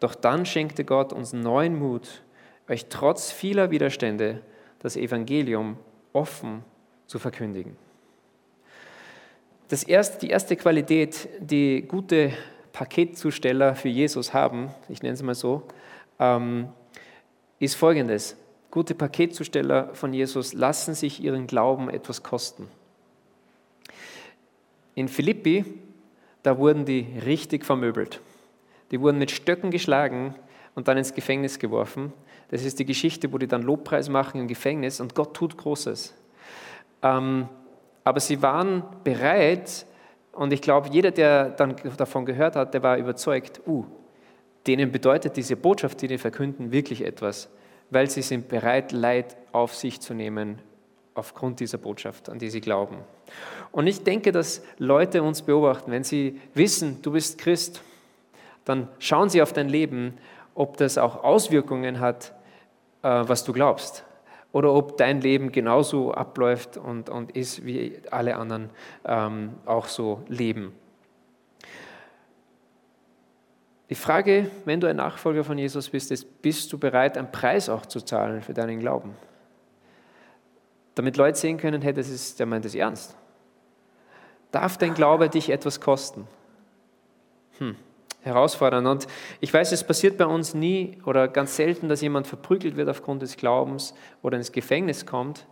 Doch 0.00 0.14
dann 0.14 0.44
schenkte 0.44 0.84
Gott 0.84 1.12
uns 1.12 1.32
neuen 1.32 1.78
Mut, 1.78 2.22
euch 2.68 2.86
trotz 2.90 3.30
vieler 3.30 3.70
Widerstände 3.70 4.42
das 4.80 4.96
Evangelium 4.96 5.78
offen 6.12 6.62
zu 7.06 7.18
verkündigen. 7.18 7.76
Das 9.68 9.82
erste, 9.82 10.18
die 10.18 10.30
erste 10.30 10.56
Qualität, 10.56 11.28
die 11.38 11.82
gute 11.82 12.32
Paketzusteller 12.72 13.74
für 13.76 13.88
Jesus 13.88 14.34
haben, 14.34 14.70
ich 14.88 15.02
nenne 15.02 15.14
es 15.14 15.22
mal 15.22 15.34
so, 15.34 15.62
ähm, 16.18 16.68
ist 17.60 17.76
folgendes. 17.76 18.36
Gute 18.70 18.94
Paketzusteller 18.94 19.94
von 19.94 20.12
Jesus 20.12 20.52
lassen 20.52 20.94
sich 20.94 21.22
ihren 21.22 21.46
Glauben 21.46 21.88
etwas 21.88 22.22
kosten. 22.22 22.68
In 24.94 25.08
Philippi, 25.08 25.64
da 26.42 26.58
wurden 26.58 26.84
die 26.84 27.06
richtig 27.24 27.64
vermöbelt. 27.64 28.20
Die 28.90 29.00
wurden 29.00 29.18
mit 29.18 29.30
Stöcken 29.30 29.70
geschlagen 29.70 30.34
und 30.74 30.88
dann 30.88 30.98
ins 30.98 31.14
Gefängnis 31.14 31.58
geworfen. 31.58 32.12
Das 32.50 32.64
ist 32.64 32.78
die 32.78 32.84
Geschichte, 32.84 33.32
wo 33.32 33.38
die 33.38 33.48
dann 33.48 33.62
Lobpreis 33.62 34.08
machen 34.08 34.40
im 34.40 34.48
Gefängnis 34.48 35.00
und 35.00 35.14
Gott 35.14 35.34
tut 35.34 35.56
Großes. 35.56 36.14
Ähm, 37.02 37.48
aber 38.04 38.20
sie 38.20 38.42
waren 38.42 38.84
bereit, 39.02 39.86
und 40.32 40.52
ich 40.52 40.60
glaube, 40.60 40.88
jeder, 40.92 41.10
der 41.10 41.50
dann 41.50 41.76
davon 41.96 42.26
gehört 42.26 42.56
hat, 42.56 42.74
der 42.74 42.82
war 42.82 42.98
überzeugt, 42.98 43.60
uh, 43.66 43.84
denen 44.66 44.92
bedeutet 44.92 45.36
diese 45.36 45.56
Botschaft, 45.56 46.02
die 46.02 46.08
die 46.08 46.18
verkünden, 46.18 46.72
wirklich 46.72 47.04
etwas, 47.04 47.48
weil 47.90 48.10
sie 48.10 48.22
sind 48.22 48.48
bereit, 48.48 48.92
Leid 48.92 49.36
auf 49.52 49.74
sich 49.74 50.00
zu 50.00 50.12
nehmen 50.12 50.58
aufgrund 51.14 51.60
dieser 51.60 51.78
Botschaft, 51.78 52.28
an 52.28 52.38
die 52.38 52.50
sie 52.50 52.60
glauben. 52.60 52.98
Und 53.72 53.86
ich 53.86 54.02
denke, 54.02 54.32
dass 54.32 54.62
Leute 54.78 55.22
uns 55.22 55.42
beobachten, 55.42 55.90
wenn 55.90 56.04
sie 56.04 56.40
wissen, 56.54 57.00
du 57.02 57.12
bist 57.12 57.38
Christ, 57.38 57.82
dann 58.64 58.88
schauen 58.98 59.28
sie 59.28 59.42
auf 59.42 59.52
dein 59.52 59.68
Leben, 59.68 60.18
ob 60.54 60.76
das 60.76 60.98
auch 60.98 61.22
Auswirkungen 61.22 62.00
hat, 62.00 62.32
äh, 63.02 63.08
was 63.08 63.44
du 63.44 63.52
glaubst 63.52 64.04
oder 64.54 64.72
ob 64.72 64.96
dein 64.96 65.20
Leben 65.20 65.50
genauso 65.50 66.14
abläuft 66.14 66.76
und, 66.76 67.10
und 67.10 67.32
ist, 67.32 67.66
wie 67.66 67.98
alle 68.12 68.36
anderen 68.36 68.70
ähm, 69.04 69.54
auch 69.66 69.88
so 69.88 70.22
leben. 70.28 70.72
Die 73.90 73.96
Frage, 73.96 74.48
wenn 74.64 74.80
du 74.80 74.86
ein 74.86 74.96
Nachfolger 74.96 75.42
von 75.42 75.58
Jesus 75.58 75.90
bist, 75.90 76.12
ist, 76.12 76.40
bist 76.40 76.72
du 76.72 76.78
bereit, 76.78 77.18
einen 77.18 77.32
Preis 77.32 77.68
auch 77.68 77.84
zu 77.84 78.00
zahlen 78.00 78.42
für 78.42 78.54
deinen 78.54 78.78
Glauben? 78.78 79.16
Damit 80.94 81.16
Leute 81.16 81.38
sehen 81.38 81.58
können, 81.58 81.82
hey, 81.82 81.92
das 81.92 82.08
ist, 82.08 82.38
der 82.38 82.46
meint 82.46 82.64
es 82.64 82.74
ernst. 82.74 83.16
Darf 84.50 84.78
dein 84.78 84.94
Glaube 84.94 85.28
dich 85.28 85.50
etwas 85.50 85.80
kosten? 85.80 86.26
Hm 87.58 87.76
herausfordern. 88.24 88.86
Und 88.86 89.06
ich 89.40 89.52
weiß, 89.52 89.72
es 89.72 89.84
passiert 89.84 90.16
bei 90.16 90.26
uns 90.26 90.54
nie 90.54 90.98
oder 91.04 91.28
ganz 91.28 91.56
selten, 91.56 91.88
dass 91.88 92.00
jemand 92.00 92.26
verprügelt 92.26 92.76
wird 92.76 92.88
aufgrund 92.88 93.22
des 93.22 93.36
Glaubens 93.36 93.94
oder 94.22 94.36
ins 94.36 94.50
Gefängnis 94.50 95.06
kommt. 95.06 95.46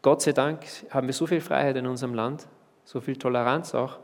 Gott 0.00 0.22
sei 0.22 0.32
Dank 0.32 0.60
haben 0.90 1.08
wir 1.08 1.14
so 1.14 1.26
viel 1.26 1.40
Freiheit 1.40 1.76
in 1.76 1.86
unserem 1.86 2.14
Land, 2.14 2.46
so 2.84 3.00
viel 3.00 3.16
Toleranz 3.16 3.74
auch. 3.74 3.98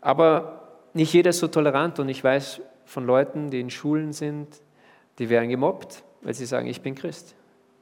Aber 0.00 0.78
nicht 0.94 1.12
jeder 1.12 1.30
ist 1.30 1.38
so 1.38 1.48
tolerant 1.48 1.98
und 1.98 2.08
ich 2.08 2.24
weiß 2.24 2.60
von 2.84 3.06
Leuten, 3.06 3.50
die 3.50 3.60
in 3.60 3.70
Schulen 3.70 4.12
sind, 4.12 4.60
die 5.18 5.28
werden 5.28 5.48
gemobbt, 5.48 6.02
weil 6.22 6.34
sie 6.34 6.46
sagen, 6.46 6.66
ich 6.66 6.80
bin 6.80 6.94
Christ. 6.94 7.34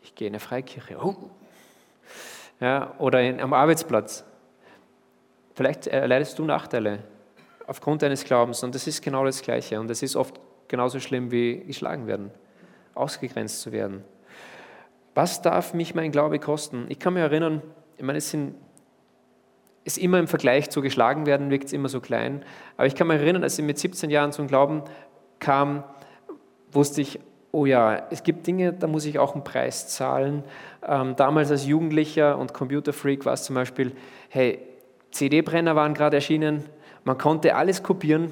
Ich 0.03 0.15
gehe 0.15 0.29
in 0.29 0.35
eine 0.35 0.41
Freikirche. 0.41 0.99
Oh. 1.03 1.17
Ja, 2.61 2.95
oder 2.99 3.23
in, 3.23 3.41
am 3.41 3.53
Arbeitsplatz. 3.55 4.25
Vielleicht 5.55 5.87
erleidest 5.87 6.39
du 6.39 6.45
Nachteile 6.45 7.01
aufgrund 7.67 8.03
deines 8.03 8.25
Glaubens. 8.25 8.63
Und 8.63 8.75
das 8.75 8.87
ist 8.87 9.03
genau 9.03 9.25
das 9.25 9.43
Gleiche. 9.43 9.81
Und 9.81 9.91
es 9.91 10.03
ist 10.03 10.15
oft 10.15 10.39
genauso 10.69 11.01
schlimm 11.01 11.31
wie 11.31 11.61
geschlagen 11.61 12.07
werden, 12.07 12.31
ausgegrenzt 12.95 13.61
zu 13.63 13.73
werden. 13.73 14.05
Was 15.15 15.43
darf 15.43 15.75
mich 15.75 15.95
mein 15.95 16.13
Glaube 16.13 16.39
kosten? 16.39 16.87
Ich 16.89 16.99
kann 16.99 17.15
mich 17.15 17.23
erinnern, 17.23 17.63
ich 17.97 18.05
meine, 18.05 18.19
es 18.19 18.31
sind, 18.31 18.55
ist 19.85 19.99
immer 19.99 20.19
im 20.19 20.29
Vergleich 20.29 20.71
zu 20.71 20.83
geschlagen 20.83 21.27
werden, 21.27 21.51
wirkt 21.51 21.67
es 21.67 21.73
immer 21.73 21.89
so 21.89 22.01
klein. 22.01 22.45
Aber 22.77 22.87
ich 22.87 22.95
kann 22.95 23.07
mich 23.07 23.21
erinnern, 23.21 23.43
als 23.43 23.59
ich 23.59 23.65
mit 23.65 23.79
17 23.79 24.11
Jahren 24.11 24.33
zum 24.33 24.47
Glauben 24.47 24.83
kam, 25.39 25.85
wusste 26.71 27.01
ich, 27.01 27.19
oh 27.53 27.67
ja, 27.67 28.07
es 28.11 28.23
gibt 28.23 28.47
Dinge, 28.47 28.73
da 28.73 28.87
muss 28.87 29.05
ich 29.05 29.19
auch 29.19 29.35
einen 29.35 29.45
Preis 29.45 29.89
zahlen. 29.89 30.45
Ähm, 30.87 31.17
damals 31.17 31.51
als 31.51 31.67
Jugendlicher 31.67 32.39
und 32.39 32.55
Computerfreak 32.55 33.25
war 33.25 33.35
es 33.35 33.45
zum 33.45 33.55
Beispiel, 33.55 33.93
hey, 34.29 34.61
CD-Brenner 35.11 35.75
waren 35.75 35.95
gerade 35.95 36.17
erschienen, 36.17 36.65
man 37.05 37.19
konnte 37.19 37.57
alles 37.57 37.83
kopieren, 37.83 38.31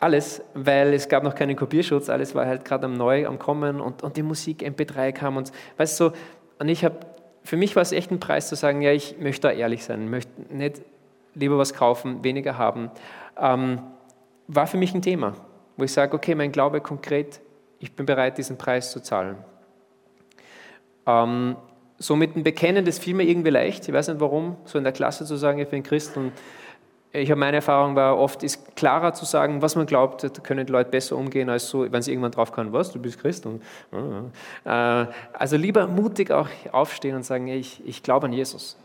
alles, 0.00 0.42
weil 0.54 0.94
es 0.94 1.08
gab 1.08 1.22
noch 1.22 1.34
keinen 1.34 1.56
Kopierschutz, 1.56 2.08
alles 2.08 2.34
war 2.34 2.46
halt 2.46 2.64
gerade 2.64 2.86
am 2.86 2.94
Neu, 2.94 3.26
am 3.26 3.38
Kommen 3.38 3.80
und, 3.80 4.02
und 4.02 4.16
die 4.16 4.22
Musik 4.22 4.62
MP3 4.62 5.12
kam 5.12 5.36
und 5.36 5.52
weißt 5.76 6.00
du, 6.00 6.10
und 6.58 6.68
ich 6.68 6.84
habe, 6.84 6.96
für 7.44 7.56
mich 7.56 7.76
war 7.76 7.82
es 7.82 7.92
echt 7.92 8.10
ein 8.10 8.20
Preis 8.20 8.48
zu 8.48 8.56
sagen, 8.56 8.82
ja, 8.82 8.92
ich 8.92 9.18
möchte 9.18 9.48
da 9.48 9.52
ehrlich 9.52 9.84
sein, 9.84 10.10
möchte 10.10 10.32
nicht 10.54 10.82
lieber 11.34 11.58
was 11.58 11.74
kaufen, 11.74 12.24
weniger 12.24 12.58
haben, 12.58 12.90
ähm, 13.38 13.80
war 14.48 14.66
für 14.66 14.76
mich 14.76 14.94
ein 14.94 15.02
Thema, 15.02 15.34
wo 15.76 15.84
ich 15.84 15.92
sage, 15.92 16.14
okay, 16.14 16.34
mein 16.34 16.52
Glaube 16.52 16.80
konkret, 16.80 17.40
ich 17.78 17.94
bin 17.94 18.06
bereit, 18.06 18.38
diesen 18.38 18.58
Preis 18.58 18.92
zu 18.92 19.00
zahlen. 19.00 19.36
Ähm, 21.06 21.56
so 21.98 22.16
mit 22.16 22.36
dem 22.36 22.44
Bekennen, 22.44 22.84
das 22.84 22.98
fiel 22.98 23.14
mir 23.14 23.24
irgendwie 23.24 23.50
leicht, 23.50 23.88
ich 23.88 23.94
weiß 23.94 24.08
nicht 24.08 24.20
warum, 24.20 24.56
so 24.64 24.78
in 24.78 24.84
der 24.84 24.92
Klasse 24.92 25.24
zu 25.24 25.36
sagen, 25.36 25.58
ich 25.58 25.68
bin 25.68 25.82
Christ 25.82 26.16
und 26.16 26.32
ich 27.12 27.30
habe 27.30 27.40
meine 27.40 27.56
Erfahrung 27.56 27.96
war, 27.96 28.18
oft 28.18 28.42
ist 28.42 28.76
klarer 28.76 29.14
zu 29.14 29.24
sagen, 29.24 29.62
was 29.62 29.76
man 29.76 29.86
glaubt, 29.86 30.22
da 30.22 30.28
können 30.28 30.66
die 30.66 30.72
Leute 30.72 30.90
besser 30.90 31.16
umgehen, 31.16 31.48
als 31.48 31.68
so, 31.68 31.90
wenn 31.90 32.02
sie 32.02 32.12
irgendwann 32.12 32.32
drauf 32.32 32.52
kommen, 32.52 32.72
was, 32.72 32.92
du 32.92 33.00
bist 33.00 33.18
Christ. 33.18 33.46
Und, 33.46 33.62
äh, 34.64 35.06
also 35.32 35.56
lieber 35.56 35.86
mutig 35.86 36.30
auch 36.30 36.48
aufstehen 36.70 37.16
und 37.16 37.24
sagen, 37.24 37.48
ich, 37.48 37.82
ich 37.86 38.02
glaube 38.02 38.26
an 38.26 38.32
Jesus. 38.32 38.76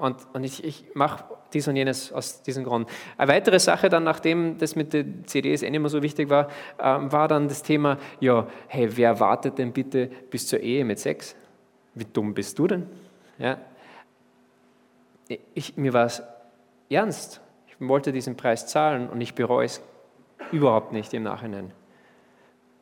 Und, 0.00 0.16
und 0.32 0.44
ich, 0.44 0.64
ich 0.64 0.84
mache 0.94 1.24
dies 1.52 1.68
und 1.68 1.76
jenes 1.76 2.12
aus 2.12 2.42
diesem 2.42 2.64
Grund. 2.64 2.88
Eine 3.18 3.32
weitere 3.32 3.58
Sache 3.58 3.88
dann, 3.88 4.04
nachdem 4.04 4.58
das 4.58 4.76
mit 4.76 4.92
den 4.92 5.26
CDs 5.26 5.62
eh 5.62 5.70
nicht 5.70 5.80
mehr 5.80 5.90
so 5.90 6.02
wichtig 6.02 6.30
war, 6.30 6.48
ähm, 6.80 7.12
war 7.12 7.28
dann 7.28 7.48
das 7.48 7.62
Thema, 7.62 7.98
ja, 8.20 8.46
hey, 8.68 8.88
wer 8.96 9.20
wartet 9.20 9.58
denn 9.58 9.72
bitte 9.72 10.06
bis 10.30 10.46
zur 10.46 10.60
Ehe 10.60 10.84
mit 10.84 10.98
Sex? 10.98 11.36
Wie 11.94 12.04
dumm 12.04 12.34
bist 12.34 12.58
du 12.58 12.66
denn? 12.66 12.86
Ja. 13.38 13.58
Ich, 15.54 15.76
mir 15.76 15.92
war 15.92 16.06
es 16.06 16.22
ernst 16.88 17.40
wollte 17.80 18.12
diesen 18.12 18.36
Preis 18.36 18.66
zahlen 18.66 19.08
und 19.08 19.20
ich 19.20 19.34
bereue 19.34 19.64
es 19.64 19.82
überhaupt 20.52 20.92
nicht 20.92 21.12
im 21.14 21.24
Nachhinein. 21.24 21.72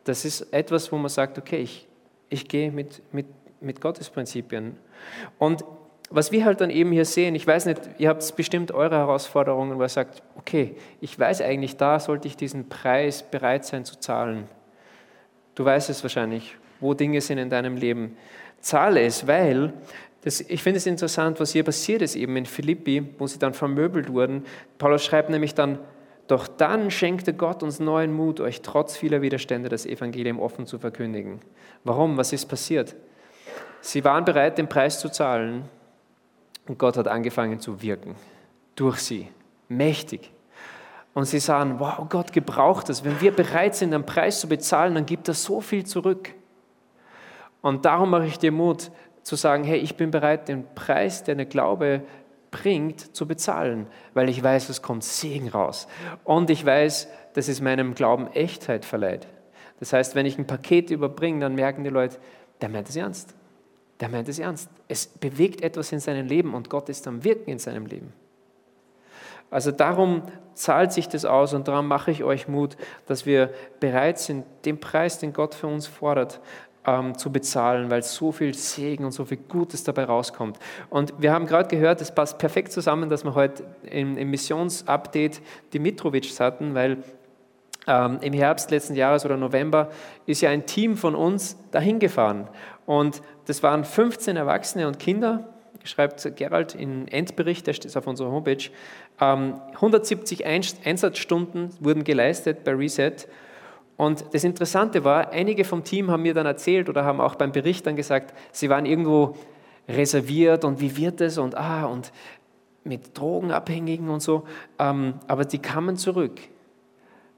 Das 0.05 0.25
ist 0.25 0.53
etwas, 0.53 0.91
wo 0.91 0.97
man 0.97 1.09
sagt, 1.09 1.39
okay, 1.39 1.59
ich, 1.59 1.87
ich 2.29 2.49
gehe 2.49 2.73
mit, 2.73 3.03
mit, 3.13 3.27
mit 3.61 3.81
Gottes 3.81 4.11
Prinzipien. 4.11 4.77
Und 5.39 5.65
was 6.11 6.33
wir 6.33 6.45
halt 6.45 6.61
dann 6.61 6.71
eben 6.71 6.93
hier 6.93 7.05
sehen, 7.05 7.35
ich 7.35 7.47
weiß 7.47 7.67
nicht, 7.67 7.81
ihr 7.99 8.09
habt 8.09 8.37
bestimmt 8.37 8.73
eure 8.73 8.97
Herausforderungen, 8.97 9.79
wo 9.79 9.83
ihr 9.83 9.89
sagt, 9.89 10.23
okay, 10.37 10.75
ich 11.01 11.19
weiß 11.19 11.43
eigentlich, 11.43 11.77
da 11.77 12.01
sollte 12.01 12.29
ich 12.29 12.37
diesen 12.37 12.69
Preis 12.69 13.23
bereit 13.23 13.67
sein 13.67 13.85
zu 13.85 13.99
zahlen. 13.99 14.45
Du 15.55 15.65
weißt 15.65 15.91
es 15.91 16.03
wahrscheinlich, 16.03 16.57
wo 16.81 16.95
Dinge 16.95 17.21
sind 17.21 17.39
in 17.39 17.51
deinem 17.51 17.77
Leben. 17.77 18.17
Zahle 18.61 19.03
es, 19.03 19.27
weil 19.27 19.75
das, 20.23 20.41
ich 20.41 20.63
finde 20.63 20.79
es 20.79 20.87
interessant, 20.87 21.41
was 21.41 21.53
hier 21.53 21.63
passiert 21.63 22.01
ist, 22.01 22.17
eben 22.17 22.37
in 22.37 22.47
Philippi, 22.47 23.05
wo 23.19 23.27
sie 23.27 23.39
dann 23.39 23.53
vermöbelt 23.53 24.13
wurden. 24.13 24.45
Paulus 24.79 25.05
schreibt 25.05 25.29
nämlich 25.31 25.55
dann, 25.55 25.79
doch 26.27 26.49
dann 26.49 26.91
schenkte 26.91 27.35
Gott 27.35 27.63
uns 27.63 27.81
neuen 27.81 28.13
Mut, 28.13 28.41
euch 28.41 28.63
trotz 28.63 28.97
vieler 28.97 29.23
Widerstände 29.23 29.69
das 29.69 29.87
Evangelium 29.87 30.41
offen 30.41 30.67
zu 30.67 30.79
verkündigen. 30.79 31.41
Warum? 31.85 32.17
Was 32.17 32.33
ist 32.33 32.47
passiert? 32.47 32.97
Sie 33.81 34.05
waren 34.05 34.25
bereit, 34.25 34.59
den 34.59 34.69
Preis 34.69 35.01
zu 35.01 35.09
zahlen 35.09 35.65
und 36.69 36.79
Gott 36.79 36.97
hat 36.97 37.09
angefangen 37.09 37.61
zu 37.61 37.83
wirken. 37.83 38.15
Durch 38.77 38.99
sie. 38.99 39.29
Mächtig. 39.69 40.33
Und 41.15 41.25
sie 41.25 41.41
sahen, 41.41 41.81
wow, 41.81 42.07
Gott 42.09 42.33
gebraucht 42.33 42.89
es. 42.91 43.05
Wenn 43.05 43.21
wir 43.21 43.33
bereit 43.33 43.75
sind, 43.75 43.93
einen 43.93 44.07
Preis 44.07 44.41
zu 44.41 44.49
bezahlen, 44.49 44.95
dann 44.95 45.07
gibt 45.07 45.27
er 45.29 45.35
so 45.35 45.61
viel 45.61 45.85
zurück. 45.85 46.33
Und 47.61 47.85
darum 47.85 48.11
mache 48.11 48.27
ich 48.27 48.39
dir 48.39 48.53
Mut, 48.53 48.91
zu 49.23 49.37
sagen, 49.37 49.65
hey, 49.65 49.79
ich 49.79 49.97
bin 49.97 50.11
bereit, 50.11 50.49
den 50.49 50.65
Preis, 50.75 51.25
den 51.25 51.39
der 51.39 51.47
Glaube 51.47 52.03
bringt, 52.51 53.15
zu 53.15 53.27
bezahlen, 53.27 53.87
weil 54.15 54.29
ich 54.29 54.43
weiß, 54.43 54.69
es 54.69 54.81
kommt 54.81 55.05
Segen 55.05 55.49
raus. 55.49 55.87
Und 56.25 56.51
ich 56.51 56.65
weiß, 56.65 57.09
dass 57.35 57.49
es 57.49 57.61
meinem 57.61 57.95
Glauben 57.95 58.29
Echtheit 58.29 58.85
verleiht. 58.85 59.27
Das 59.81 59.93
heißt, 59.93 60.15
wenn 60.15 60.25
ich 60.25 60.39
ein 60.39 60.47
Paket 60.47 60.91
überbringe, 60.91 61.41
dann 61.41 61.55
merken 61.55 61.85
die 61.85 61.91
Leute, 61.91 62.19
der 62.61 62.69
meint 62.69 62.89
es 62.89 62.97
ernst. 62.97 63.35
Der 64.01 64.09
meint 64.09 64.29
es 64.29 64.39
ernst. 64.39 64.71
Es 64.87 65.07
bewegt 65.07 65.63
etwas 65.63 65.93
in 65.93 66.01
seinem 66.01 66.27
Leben 66.27 66.55
und 66.55 66.71
Gott 66.71 66.89
ist 66.89 67.07
am 67.07 67.25
Wirken 67.25 67.51
in 67.51 67.59
seinem 67.59 67.87
Leben. 67.87 68.13
Also 69.51 69.73
darum 69.73 70.23
zahlt 70.55 70.93
sich 70.93 71.09
das 71.09 71.25
aus 71.25 71.55
und 71.55 71.69
darum 71.69 71.89
mache 71.89 72.11
ich 72.11 72.23
euch 72.23 72.49
Mut, 72.49 72.77
dass 73.07 73.25
wir 73.25 73.51
bereit 73.81 74.19
sind, 74.19 74.45
den 74.65 74.79
Preis, 74.79 75.19
den 75.19 75.33
Gott 75.33 75.55
für 75.55 75.69
uns 75.69 75.87
fordert, 75.87 76.41
ähm, 76.85 77.17
zu 77.17 77.33
bezahlen, 77.33 77.91
weil 77.91 78.03
so 78.03 78.31
viel 78.31 78.55
Segen 78.55 79.05
und 79.05 79.13
so 79.13 79.25
viel 79.25 79.39
Gutes 79.39 79.85
dabei 79.85 80.05
rauskommt. 80.05 80.59
Und 80.91 81.15
wir 81.19 81.33
haben 81.33 81.47
gerade 81.47 81.69
gehört, 81.69 82.01
es 82.01 82.15
passt 82.15 82.39
perfekt 82.39 82.73
zusammen, 82.73 83.09
dass 83.09 83.25
wir 83.25 83.35
heute 83.35 83.65
im, 83.83 84.19
im 84.19 84.31
Missionsupdate 84.31 85.41
die 85.73 85.79
Mitrovics 85.79 86.41
hatten, 86.41 86.75
weil 86.75 86.99
ähm, 87.87 88.19
im 88.21 88.33
Herbst 88.35 88.71
letzten 88.71 88.95
Jahres 88.95 89.25
oder 89.25 89.37
November 89.37 89.91
ist 90.27 90.43
ja 90.43 90.51
ein 90.51 90.67
Team 90.67 90.97
von 90.97 91.15
uns 91.15 91.57
dahin 91.71 91.99
gefahren. 91.99 92.49
Und 92.85 93.23
das 93.49 93.63
waren 93.63 93.85
15 93.85 94.37
Erwachsene 94.37 94.87
und 94.87 94.99
Kinder, 94.99 95.49
schreibt 95.83 96.37
Gerald 96.37 96.75
in 96.75 97.09
Endbericht, 97.09 97.67
der 97.67 97.73
steht 97.73 97.97
auf 97.97 98.07
unserer 98.07 98.31
Homepage, 98.31 98.71
170 99.17 100.45
ähm, 100.45 100.63
Einsatzstunden 100.85 101.71
wurden 101.81 102.05
geleistet 102.05 102.63
bei 102.63 102.73
Reset. 102.73 103.27
Und 103.97 104.27
das 104.33 104.45
Interessante 104.45 105.03
war, 105.03 105.31
einige 105.31 105.65
vom 105.65 105.83
Team 105.83 106.11
haben 106.11 106.23
mir 106.23 106.35
dann 106.35 106.45
erzählt 106.45 106.91
oder 106.91 107.05
haben 107.05 107.23
auch 107.23 107.37
beim 107.37 107.51
Bericht 107.51 107.87
dann 107.87 107.97
gesagt, 107.97 108.35
sie 108.53 108.69
waren 108.69 108.85
irgendwo 108.85 109.35
reserviert 109.89 110.67
und 110.67 110.81
wie 110.81 110.95
wird 110.99 111.23
es 111.23 111.39
und 111.39 111.57
ah 111.57 111.87
und 111.87 112.13
mit 112.85 113.19
Drogenabhängigen 113.19 114.11
und 114.11 114.21
so. 114.21 114.45
Ähm, 114.79 115.15
aber 115.27 115.47
die 115.47 115.59
kamen 115.59 115.97
zurück 115.97 116.39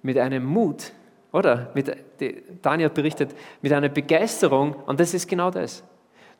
mit 0.02 0.18
einem 0.18 0.44
Mut, 0.44 0.92
oder? 1.30 1.70
Mit, 1.74 1.96
Daniel 2.62 2.90
berichtet, 2.90 3.30
mit 3.62 3.72
einer 3.72 3.88
Begeisterung 3.88 4.74
und 4.74 4.98
das 4.98 5.14
ist 5.14 5.28
genau 5.28 5.52
das. 5.52 5.84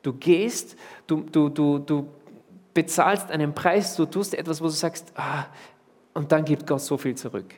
Du 0.03 0.13
gehst, 0.15 0.77
du, 1.07 1.21
du, 1.21 1.49
du, 1.49 1.79
du 1.79 2.09
bezahlst 2.73 3.31
einen 3.31 3.55
Preis, 3.55 3.97
du 3.97 4.07
tust 4.07 4.35
etwas, 4.35 4.61
wo 4.61 4.67
du 4.67 4.71
sagst, 4.71 5.13
ah, 5.17 5.47
und 6.15 6.33
dann 6.33 6.45
gibt 6.45 6.67
Gott 6.67 6.81
so 6.81 6.97
viel 6.97 7.15
zurück. 7.15 7.55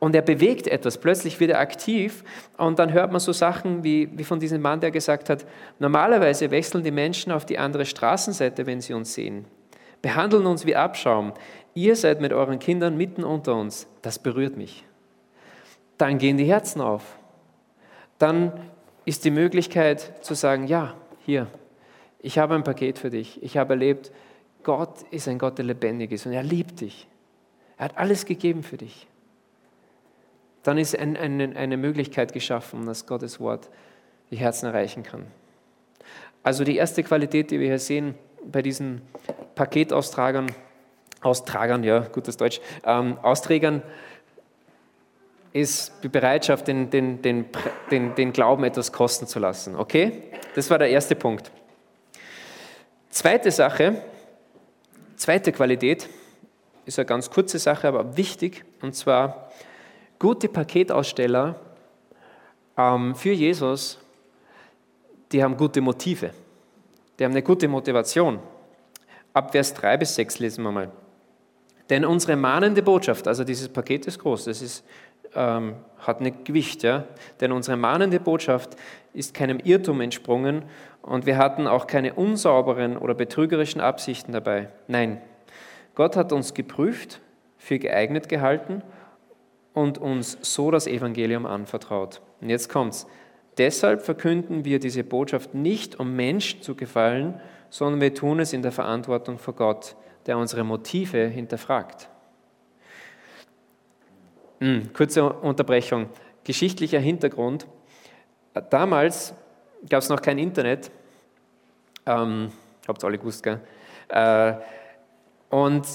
Und 0.00 0.14
er 0.14 0.22
bewegt 0.22 0.68
etwas, 0.68 0.98
plötzlich 0.98 1.38
wird 1.40 1.50
er 1.50 1.58
aktiv 1.58 2.24
und 2.56 2.78
dann 2.78 2.92
hört 2.92 3.10
man 3.10 3.20
so 3.20 3.32
Sachen 3.32 3.82
wie, 3.82 4.08
wie 4.16 4.24
von 4.24 4.38
diesem 4.38 4.62
Mann, 4.62 4.80
der 4.80 4.90
gesagt 4.90 5.28
hat, 5.28 5.44
normalerweise 5.78 6.50
wechseln 6.50 6.84
die 6.84 6.92
Menschen 6.92 7.32
auf 7.32 7.44
die 7.44 7.58
andere 7.58 7.84
Straßenseite, 7.84 8.66
wenn 8.66 8.80
sie 8.80 8.94
uns 8.94 9.14
sehen, 9.14 9.44
behandeln 10.00 10.46
uns 10.46 10.66
wie 10.66 10.76
Abschaum. 10.76 11.32
Ihr 11.74 11.96
seid 11.96 12.20
mit 12.20 12.32
euren 12.32 12.58
Kindern 12.58 12.96
mitten 12.96 13.24
unter 13.24 13.56
uns. 13.56 13.88
Das 14.02 14.18
berührt 14.18 14.56
mich. 14.56 14.84
Dann 15.96 16.18
gehen 16.18 16.36
die 16.36 16.44
Herzen 16.44 16.80
auf. 16.80 17.02
Dann 18.18 18.52
ist 19.04 19.24
die 19.24 19.30
Möglichkeit 19.30 20.24
zu 20.24 20.34
sagen, 20.34 20.66
ja, 20.66 20.94
hier, 21.28 21.46
ich 22.20 22.38
habe 22.38 22.54
ein 22.54 22.64
Paket 22.64 22.98
für 22.98 23.10
dich. 23.10 23.42
Ich 23.42 23.58
habe 23.58 23.74
erlebt, 23.74 24.12
Gott 24.62 25.02
ist 25.10 25.28
ein 25.28 25.38
Gott, 25.38 25.58
der 25.58 25.66
lebendig 25.66 26.10
ist 26.10 26.24
und 26.24 26.32
er 26.32 26.42
liebt 26.42 26.80
dich. 26.80 27.06
Er 27.76 27.84
hat 27.84 27.98
alles 27.98 28.24
gegeben 28.24 28.62
für 28.62 28.78
dich. 28.78 29.06
Dann 30.62 30.78
ist 30.78 30.98
ein, 30.98 31.18
ein, 31.18 31.54
eine 31.54 31.76
Möglichkeit 31.76 32.32
geschaffen, 32.32 32.86
dass 32.86 33.04
Gottes 33.04 33.40
Wort 33.40 33.68
die 34.30 34.36
Herzen 34.36 34.64
erreichen 34.64 35.02
kann. 35.02 35.26
Also 36.42 36.64
die 36.64 36.76
erste 36.76 37.02
Qualität, 37.02 37.50
die 37.50 37.60
wir 37.60 37.66
hier 37.66 37.78
sehen 37.78 38.14
bei 38.50 38.62
diesen 38.62 39.02
Paketaustragern, 39.54 40.50
Austragern, 41.20 41.84
ja, 41.84 42.00
gutes 42.00 42.38
Deutsch, 42.38 42.62
ähm, 42.84 43.18
Austrägern, 43.18 43.82
ist 45.52 45.92
die 46.02 46.08
Bereitschaft, 46.08 46.68
den, 46.68 46.90
den, 46.90 47.22
den, 47.22 47.46
den, 47.90 48.14
den 48.14 48.32
Glauben 48.32 48.64
etwas 48.64 48.92
kosten 48.92 49.26
zu 49.26 49.38
lassen. 49.38 49.76
Okay? 49.76 50.24
Das 50.54 50.70
war 50.70 50.78
der 50.78 50.90
erste 50.90 51.14
Punkt. 51.14 51.50
Zweite 53.10 53.50
Sache, 53.50 54.02
zweite 55.16 55.52
Qualität, 55.52 56.08
ist 56.84 56.98
eine 56.98 57.06
ganz 57.06 57.30
kurze 57.30 57.58
Sache, 57.58 57.88
aber 57.88 58.16
wichtig, 58.16 58.64
und 58.80 58.94
zwar 58.94 59.50
gute 60.18 60.48
Paketaussteller 60.48 61.56
ähm, 62.76 63.14
für 63.14 63.32
Jesus, 63.32 63.98
die 65.32 65.42
haben 65.42 65.56
gute 65.56 65.80
Motive, 65.80 66.30
die 67.18 67.24
haben 67.24 67.32
eine 67.32 67.42
gute 67.42 67.68
Motivation. 67.68 68.38
Ab 69.34 69.52
Vers 69.52 69.74
3 69.74 69.98
bis 69.98 70.14
6 70.14 70.38
lesen 70.38 70.64
wir 70.64 70.72
mal. 70.72 70.90
Denn 71.90 72.04
unsere 72.04 72.36
mahnende 72.36 72.82
Botschaft, 72.82 73.26
also 73.28 73.44
dieses 73.44 73.68
Paket 73.68 74.06
ist 74.06 74.18
groß, 74.18 74.44
das 74.44 74.62
ist, 74.62 74.84
ähm, 75.34 75.74
hat 75.98 76.20
ein 76.20 76.44
Gewicht, 76.44 76.82
ja? 76.82 77.04
denn 77.40 77.52
unsere 77.52 77.76
mahnende 77.76 78.20
Botschaft 78.20 78.76
ist 79.12 79.34
keinem 79.34 79.58
Irrtum 79.58 80.00
entsprungen 80.00 80.62
und 81.02 81.26
wir 81.26 81.36
hatten 81.38 81.66
auch 81.66 81.86
keine 81.86 82.14
unsauberen 82.14 82.96
oder 82.96 83.14
betrügerischen 83.14 83.80
Absichten 83.80 84.32
dabei. 84.32 84.68
Nein, 84.86 85.20
Gott 85.94 86.16
hat 86.16 86.32
uns 86.32 86.54
geprüft, 86.54 87.20
für 87.56 87.78
geeignet 87.78 88.28
gehalten 88.28 88.82
und 89.74 89.98
uns 89.98 90.38
so 90.42 90.70
das 90.70 90.86
Evangelium 90.86 91.44
anvertraut. 91.44 92.20
Und 92.40 92.50
jetzt 92.50 92.68
kommt's. 92.68 93.06
Deshalb 93.58 94.02
verkünden 94.02 94.64
wir 94.64 94.78
diese 94.78 95.02
Botschaft 95.02 95.54
nicht, 95.54 95.98
um 95.98 96.14
Menschen 96.14 96.62
zu 96.62 96.76
gefallen, 96.76 97.40
sondern 97.70 98.00
wir 98.00 98.14
tun 98.14 98.38
es 98.38 98.52
in 98.52 98.62
der 98.62 98.70
Verantwortung 98.70 99.38
vor 99.38 99.54
Gott, 99.54 99.96
der 100.26 100.38
unsere 100.38 100.62
Motive 100.62 101.26
hinterfragt. 101.26 102.08
Hm, 104.60 104.92
kurze 104.92 105.32
Unterbrechung. 105.32 106.06
Geschichtlicher 106.44 106.98
Hintergrund. 106.98 107.66
Damals 108.70 109.34
gab 109.88 110.02
es 110.02 110.08
noch 110.08 110.20
kein 110.20 110.38
Internet. 110.38 110.90
Ähm, 112.06 112.50
habt 112.86 113.02
ihr 113.02 113.06
alle 113.06 113.18
gewusst, 113.18 113.42
gell? 113.42 113.60
Äh, 114.08 114.54
und 115.50 115.86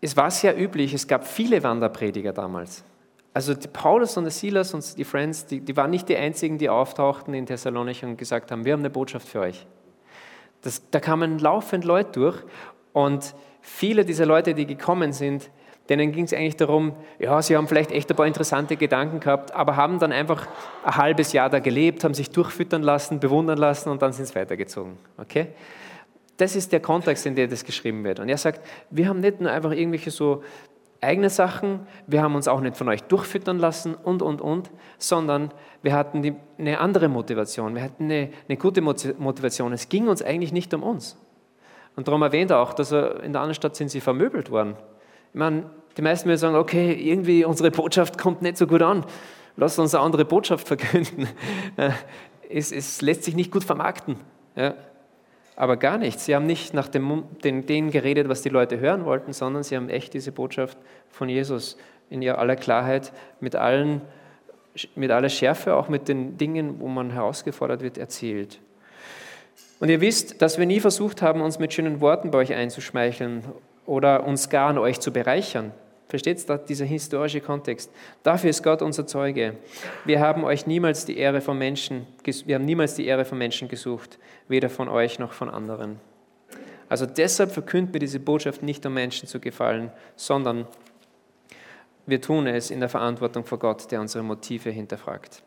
es 0.00 0.16
war 0.16 0.30
sehr 0.30 0.60
üblich, 0.60 0.92
es 0.92 1.06
gab 1.06 1.26
viele 1.26 1.62
Wanderprediger 1.62 2.32
damals. 2.32 2.84
Also 3.32 3.54
die 3.54 3.68
Paulus 3.68 4.16
und 4.16 4.24
der 4.24 4.30
Silas 4.30 4.74
und 4.74 4.98
die 4.98 5.04
Friends, 5.04 5.46
die, 5.46 5.60
die 5.60 5.76
waren 5.76 5.90
nicht 5.90 6.08
die 6.08 6.16
einzigen, 6.16 6.58
die 6.58 6.68
auftauchten 6.68 7.34
in 7.34 7.46
Thessalonich 7.46 8.04
und 8.04 8.16
gesagt 8.16 8.50
haben, 8.50 8.64
wir 8.64 8.74
haben 8.74 8.80
eine 8.80 8.90
Botschaft 8.90 9.28
für 9.28 9.40
euch. 9.40 9.66
Das, 10.60 10.82
da 10.90 11.00
kamen 11.00 11.38
laufend 11.38 11.84
Leute 11.84 12.12
durch 12.12 12.42
und 12.92 13.34
viele 13.60 14.04
dieser 14.04 14.26
Leute, 14.26 14.54
die 14.54 14.66
gekommen 14.66 15.12
sind, 15.12 15.50
denen 15.88 16.12
ging 16.12 16.24
es 16.24 16.32
eigentlich 16.32 16.56
darum, 16.56 16.94
ja, 17.18 17.40
sie 17.42 17.56
haben 17.56 17.68
vielleicht 17.68 17.92
echt 17.92 18.10
ein 18.10 18.16
paar 18.16 18.26
interessante 18.26 18.76
Gedanken 18.76 19.20
gehabt, 19.20 19.54
aber 19.54 19.76
haben 19.76 19.98
dann 19.98 20.12
einfach 20.12 20.46
ein 20.82 20.96
halbes 20.96 21.32
Jahr 21.32 21.50
da 21.50 21.58
gelebt, 21.58 22.04
haben 22.04 22.14
sich 22.14 22.30
durchfüttern 22.30 22.82
lassen, 22.82 23.20
bewundern 23.20 23.58
lassen 23.58 23.90
und 23.90 24.00
dann 24.00 24.12
sind 24.12 24.26
sie 24.26 24.34
weitergezogen. 24.34 24.96
Okay? 25.18 25.48
Das 26.38 26.56
ist 26.56 26.72
der 26.72 26.80
Kontext, 26.80 27.26
in 27.26 27.34
dem 27.34 27.50
das 27.50 27.64
geschrieben 27.64 28.02
wird. 28.02 28.18
Und 28.18 28.28
er 28.28 28.38
sagt, 28.38 28.66
wir 28.90 29.08
haben 29.08 29.20
nicht 29.20 29.40
nur 29.40 29.50
einfach 29.50 29.72
irgendwelche 29.72 30.10
so 30.10 30.42
eigene 31.02 31.28
Sachen, 31.28 31.86
wir 32.06 32.22
haben 32.22 32.34
uns 32.34 32.48
auch 32.48 32.60
nicht 32.60 32.76
von 32.76 32.88
euch 32.88 33.02
durchfüttern 33.02 33.58
lassen 33.58 33.94
und, 33.94 34.22
und, 34.22 34.40
und, 34.40 34.70
sondern 34.98 35.52
wir 35.82 35.92
hatten 35.92 36.22
die, 36.22 36.34
eine 36.58 36.80
andere 36.80 37.08
Motivation, 37.08 37.74
wir 37.74 37.82
hatten 37.82 38.04
eine, 38.04 38.30
eine 38.48 38.56
gute 38.56 38.80
Motivation. 38.80 39.72
Es 39.74 39.90
ging 39.90 40.08
uns 40.08 40.22
eigentlich 40.22 40.52
nicht 40.52 40.72
um 40.72 40.82
uns. 40.82 41.18
Und 41.94 42.08
darum 42.08 42.22
erwähnt 42.22 42.50
er 42.50 42.60
auch, 42.60 42.72
dass 42.72 42.90
er 42.90 43.22
in 43.22 43.32
der 43.32 43.42
anderen 43.42 43.54
Stadt 43.54 43.76
sind 43.76 43.90
sie 43.90 44.00
vermöbelt 44.00 44.50
worden. 44.50 44.76
Meine, 45.34 45.64
die 45.96 46.02
meisten 46.02 46.28
würden 46.28 46.38
sagen, 46.38 46.54
okay, 46.54 46.92
irgendwie 46.92 47.44
unsere 47.44 47.72
Botschaft 47.72 48.18
kommt 48.18 48.40
nicht 48.40 48.56
so 48.56 48.68
gut 48.68 48.82
an. 48.82 49.04
Lass 49.56 49.78
uns 49.78 49.94
eine 49.94 50.04
andere 50.04 50.24
Botschaft 50.24 50.66
verkünden. 50.66 51.28
Es, 52.50 52.70
es 52.70 53.00
lässt 53.00 53.24
sich 53.24 53.34
nicht 53.34 53.50
gut 53.50 53.64
vermarkten. 53.64 54.16
Ja. 54.54 54.74
Aber 55.56 55.78
gar 55.78 55.96
nicht. 55.96 56.20
Sie 56.20 56.36
haben 56.36 56.46
nicht 56.46 56.74
nach 56.74 56.88
dem, 56.88 57.24
den, 57.42 57.64
denen 57.64 57.90
geredet, 57.90 58.28
was 58.28 58.42
die 58.42 58.50
Leute 58.50 58.78
hören 58.78 59.06
wollten, 59.06 59.32
sondern 59.32 59.62
sie 59.62 59.74
haben 59.74 59.88
echt 59.88 60.12
diese 60.12 60.30
Botschaft 60.30 60.76
von 61.10 61.30
Jesus 61.30 61.78
in 62.10 62.20
ihrer 62.20 62.38
aller 62.38 62.54
Klarheit, 62.54 63.12
mit, 63.40 63.56
allen, 63.56 64.02
mit 64.94 65.10
aller 65.10 65.30
Schärfe, 65.30 65.74
auch 65.74 65.88
mit 65.88 66.06
den 66.06 66.36
Dingen, 66.36 66.78
wo 66.80 66.86
man 66.86 67.10
herausgefordert 67.10 67.80
wird, 67.80 67.96
erzählt. 67.96 68.60
Und 69.80 69.88
ihr 69.88 70.02
wisst, 70.02 70.42
dass 70.42 70.58
wir 70.58 70.66
nie 70.66 70.80
versucht 70.80 71.22
haben, 71.22 71.40
uns 71.40 71.58
mit 71.58 71.72
schönen 71.72 72.02
Worten 72.02 72.30
bei 72.30 72.38
euch 72.38 72.52
einzuschmeicheln 72.52 73.42
oder 73.86 74.24
uns 74.24 74.48
gar 74.48 74.70
an 74.70 74.78
euch 74.78 75.00
zu 75.00 75.12
bereichern. 75.12 75.72
Versteht 76.08 76.48
ihr 76.48 76.58
dieser 76.58 76.84
historische 76.84 77.40
Kontext? 77.40 77.90
Dafür 78.22 78.50
ist 78.50 78.62
Gott 78.62 78.82
unser 78.82 79.06
Zeuge. 79.06 79.56
Wir 80.04 80.20
haben 80.20 80.44
euch 80.44 80.66
niemals 80.66 81.04
die 81.04 81.16
Ehre 81.16 81.40
von 81.40 81.58
Menschen, 81.58 82.06
wir 82.24 82.54
haben 82.54 82.64
niemals 82.64 82.94
die 82.94 83.06
Ehre 83.06 83.24
von 83.24 83.38
Menschen 83.38 83.68
gesucht, 83.68 84.18
weder 84.46 84.68
von 84.70 84.88
euch 84.88 85.18
noch 85.18 85.32
von 85.32 85.48
anderen. 85.48 85.98
Also 86.88 87.06
deshalb 87.06 87.50
verkünden 87.50 87.92
wir 87.94 88.00
diese 88.00 88.20
Botschaft 88.20 88.62
nicht, 88.62 88.84
um 88.86 88.94
Menschen 88.94 89.26
zu 89.26 89.40
gefallen, 89.40 89.90
sondern 90.16 90.66
wir 92.06 92.20
tun 92.20 92.46
es 92.46 92.70
in 92.70 92.80
der 92.80 92.90
Verantwortung 92.90 93.44
vor 93.44 93.58
Gott, 93.58 93.90
der 93.90 94.00
unsere 94.00 94.22
Motive 94.22 94.70
hinterfragt. 94.70 95.42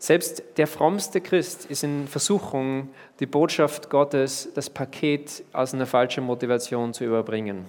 Selbst 0.00 0.42
der 0.56 0.66
frommste 0.66 1.20
Christ 1.20 1.66
ist 1.66 1.84
in 1.84 2.08
Versuchung, 2.08 2.88
die 3.20 3.26
Botschaft 3.26 3.90
Gottes, 3.90 4.48
das 4.54 4.70
Paket 4.70 5.44
aus 5.52 5.74
einer 5.74 5.84
falschen 5.84 6.24
Motivation 6.24 6.94
zu 6.94 7.04
überbringen. 7.04 7.66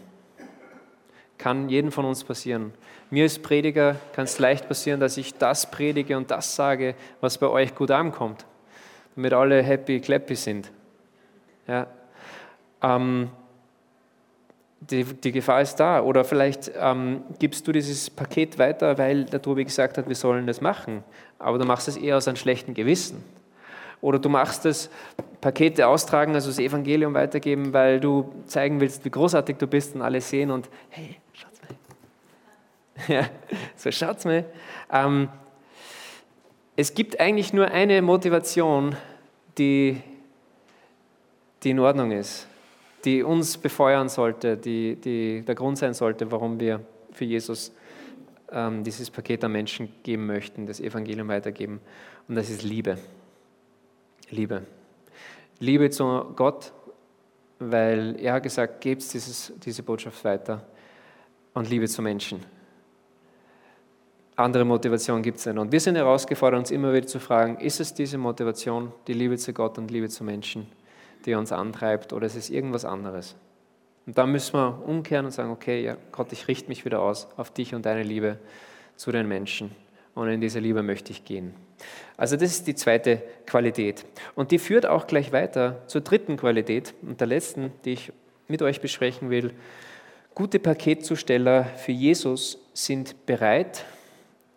Kann 1.38 1.67
jedem 1.67 1.91
von 1.91 2.06
uns 2.06 2.24
passieren. 2.24 2.74
Mir 3.10 3.24
als 3.24 3.38
Prediger 3.38 3.98
kann 4.13 4.24
es 4.24 4.39
leicht 4.39 4.70
passieren, 4.70 5.02
dass 5.02 5.17
ich 5.17 5.34
das 5.34 5.70
predige 5.70 6.15
und 6.15 6.32
das 6.32 6.56
sage, 6.56 6.96
was 7.20 7.38
bei 7.38 7.48
euch 7.48 7.76
gut 7.76 7.91
ankommt, 7.91 8.46
damit 9.17 9.34
alle 9.34 9.62
happy, 9.62 10.00
clappy 10.00 10.36
sind. 10.36 10.72
Ja. 11.67 11.88
Ähm, 12.82 13.30
die, 14.82 15.04
die, 15.04 15.32
Gefahr 15.32 15.62
ist 15.62 15.76
da. 15.76 16.02
Oder 16.02 16.24
vielleicht 16.24 16.72
ähm, 16.78 17.24
gibst 17.39 17.67
du 17.67 17.72
dieses 17.72 18.10
Paket 18.10 18.58
weiter, 18.58 18.98
weil 18.98 19.26
der 19.26 19.41
Tobi 19.41 19.63
gesagt 19.63 19.98
hat, 19.98 20.08
wir 20.08 20.15
sollen 20.15 20.48
das 20.48 20.60
machen. 20.60 21.04
Aber 21.39 21.58
du 21.58 21.65
machst 21.65 21.88
es 21.88 21.98
eher 21.98 22.17
aus 22.17 22.28
einem 22.28 22.38
schlechten 22.38 22.74
Gewissen. 22.74 23.24
Oder 24.02 24.17
du 24.20 24.30
machst 24.30 24.65
es, 24.65 24.89
Pakete 25.41 25.88
austragen, 25.88 26.34
also 26.34 26.50
das 26.50 26.60
Evangelium 26.60 27.13
weitergeben, 27.13 27.74
weil 27.74 28.00
du 28.00 28.32
zeigen 28.46 28.80
willst, 28.80 29.06
wie 29.06 29.10
großartig 29.10 29.58
du 29.58 29.67
bist 29.67 29.96
und 29.96 30.02
alle 30.02 30.22
sehen 30.22 30.52
und 30.52 30.70
hey, 30.89 31.17
schaut's 31.34 31.62
mal. 33.08 33.15
ja, 33.15 33.30
so 33.76 33.91
schaut's 33.91 34.26
mal. 34.26 34.46
Ähm, 34.91 35.30
es 36.76 36.94
gibt 36.94 37.20
eigentlich 37.20 37.54
nur 37.54 37.70
eine 37.70 38.02
Motivation, 38.02 38.96
die, 39.58 40.02
die 41.63 41.72
in 41.72 41.80
Ordnung 41.80 42.12
ist. 42.12 42.48
Die 43.06 43.24
uns 43.24 43.58
befeuern 43.58 44.10
sollte, 44.10 44.58
die, 44.58 44.96
die 44.96 45.42
der 45.42 45.56
Grund 45.56 45.78
sein 45.78 45.94
sollte, 45.94 46.32
warum 46.32 46.60
wir 46.60 46.82
für 47.12 47.26
Jesus 47.26 47.74
ähm, 48.52 48.84
dieses 48.84 49.10
Paket 49.10 49.44
an 49.44 49.52
Menschen 49.52 49.94
geben 50.04 50.26
möchten, 50.26 50.66
das 50.66 50.80
Evangelium 50.80 51.28
weitergeben. 51.28 51.80
Und 52.28 52.36
das 52.36 52.50
ist 52.50 52.64
Liebe. 52.64 52.98
Liebe. 54.30 54.64
Liebe 55.60 55.90
zu 55.90 56.34
Gott, 56.36 56.72
weil 57.60 58.16
er 58.20 58.34
hat 58.34 58.44
gesagt, 58.44 58.82
gebt 58.82 59.04
diese 59.66 59.84
Botschaft 59.84 60.24
weiter. 60.24 60.66
Und 61.54 61.70
Liebe 61.70 61.88
zu 61.88 62.02
Menschen. 62.02 62.44
Andere 64.36 64.64
Motivation 64.64 65.22
gibt 65.22 65.38
es 65.38 65.46
nicht. 65.46 65.58
Und 65.58 65.72
wir 65.72 65.80
sind 65.80 65.96
herausgefordert, 65.96 66.60
uns 66.60 66.72
immer 66.72 66.94
wieder 66.94 67.06
zu 67.06 67.20
fragen, 67.20 67.58
ist 67.60 67.80
es 67.80 67.94
diese 67.94 68.18
Motivation, 68.18 68.92
die 69.06 69.14
Liebe 69.14 69.38
zu 69.38 69.54
Gott 69.54 69.78
und 69.78 69.92
Liebe 69.92 70.10
zu 70.10 70.24
Menschen, 70.24 70.68
die 71.26 71.34
uns 71.34 71.52
antreibt, 71.52 72.14
oder 72.14 72.26
ist 72.26 72.36
es 72.36 72.50
irgendwas 72.50 72.86
anderes? 72.86 73.36
Und 74.06 74.18
dann 74.18 74.32
müssen 74.32 74.54
wir 74.54 74.84
umkehren 74.86 75.26
und 75.26 75.32
sagen, 75.32 75.52
okay, 75.52 75.84
ja, 75.84 75.98
Gott, 76.12 76.32
ich 76.34 76.48
richte 76.48 76.70
mich 76.70 76.86
wieder 76.86 77.02
aus 77.02 77.28
auf 77.38 77.52
dich 77.52 77.76
und 77.76 77.86
deine 77.86 78.04
Liebe 78.04 78.40
zu 78.96 79.12
den 79.12 79.28
Menschen. 79.28 79.72
Und 80.16 80.28
in 80.28 80.42
dieser 80.42 80.60
Liebe 80.60 80.84
möchte 80.84 81.12
ich 81.12 81.24
gehen. 81.24 81.54
Also 82.18 82.36
das 82.36 82.52
ist 82.52 82.68
die 82.68 82.76
zweite 82.76 83.22
Qualität. 83.46 84.06
Und 84.36 84.52
die 84.52 84.60
führt 84.60 84.86
auch 84.86 85.08
gleich 85.08 85.32
weiter 85.32 85.82
zur 85.88 86.02
dritten 86.02 86.38
Qualität 86.38 86.94
und 87.02 87.20
der 87.20 87.28
letzten, 87.28 87.72
die 87.86 87.94
ich 87.94 88.12
mit 88.48 88.62
euch 88.62 88.82
besprechen 88.82 89.30
will. 89.30 89.54
Gute 90.36 90.60
Paketzusteller 90.60 91.66
für 91.66 91.92
Jesus 91.92 92.60
sind 92.74 93.26
bereit, 93.26 93.86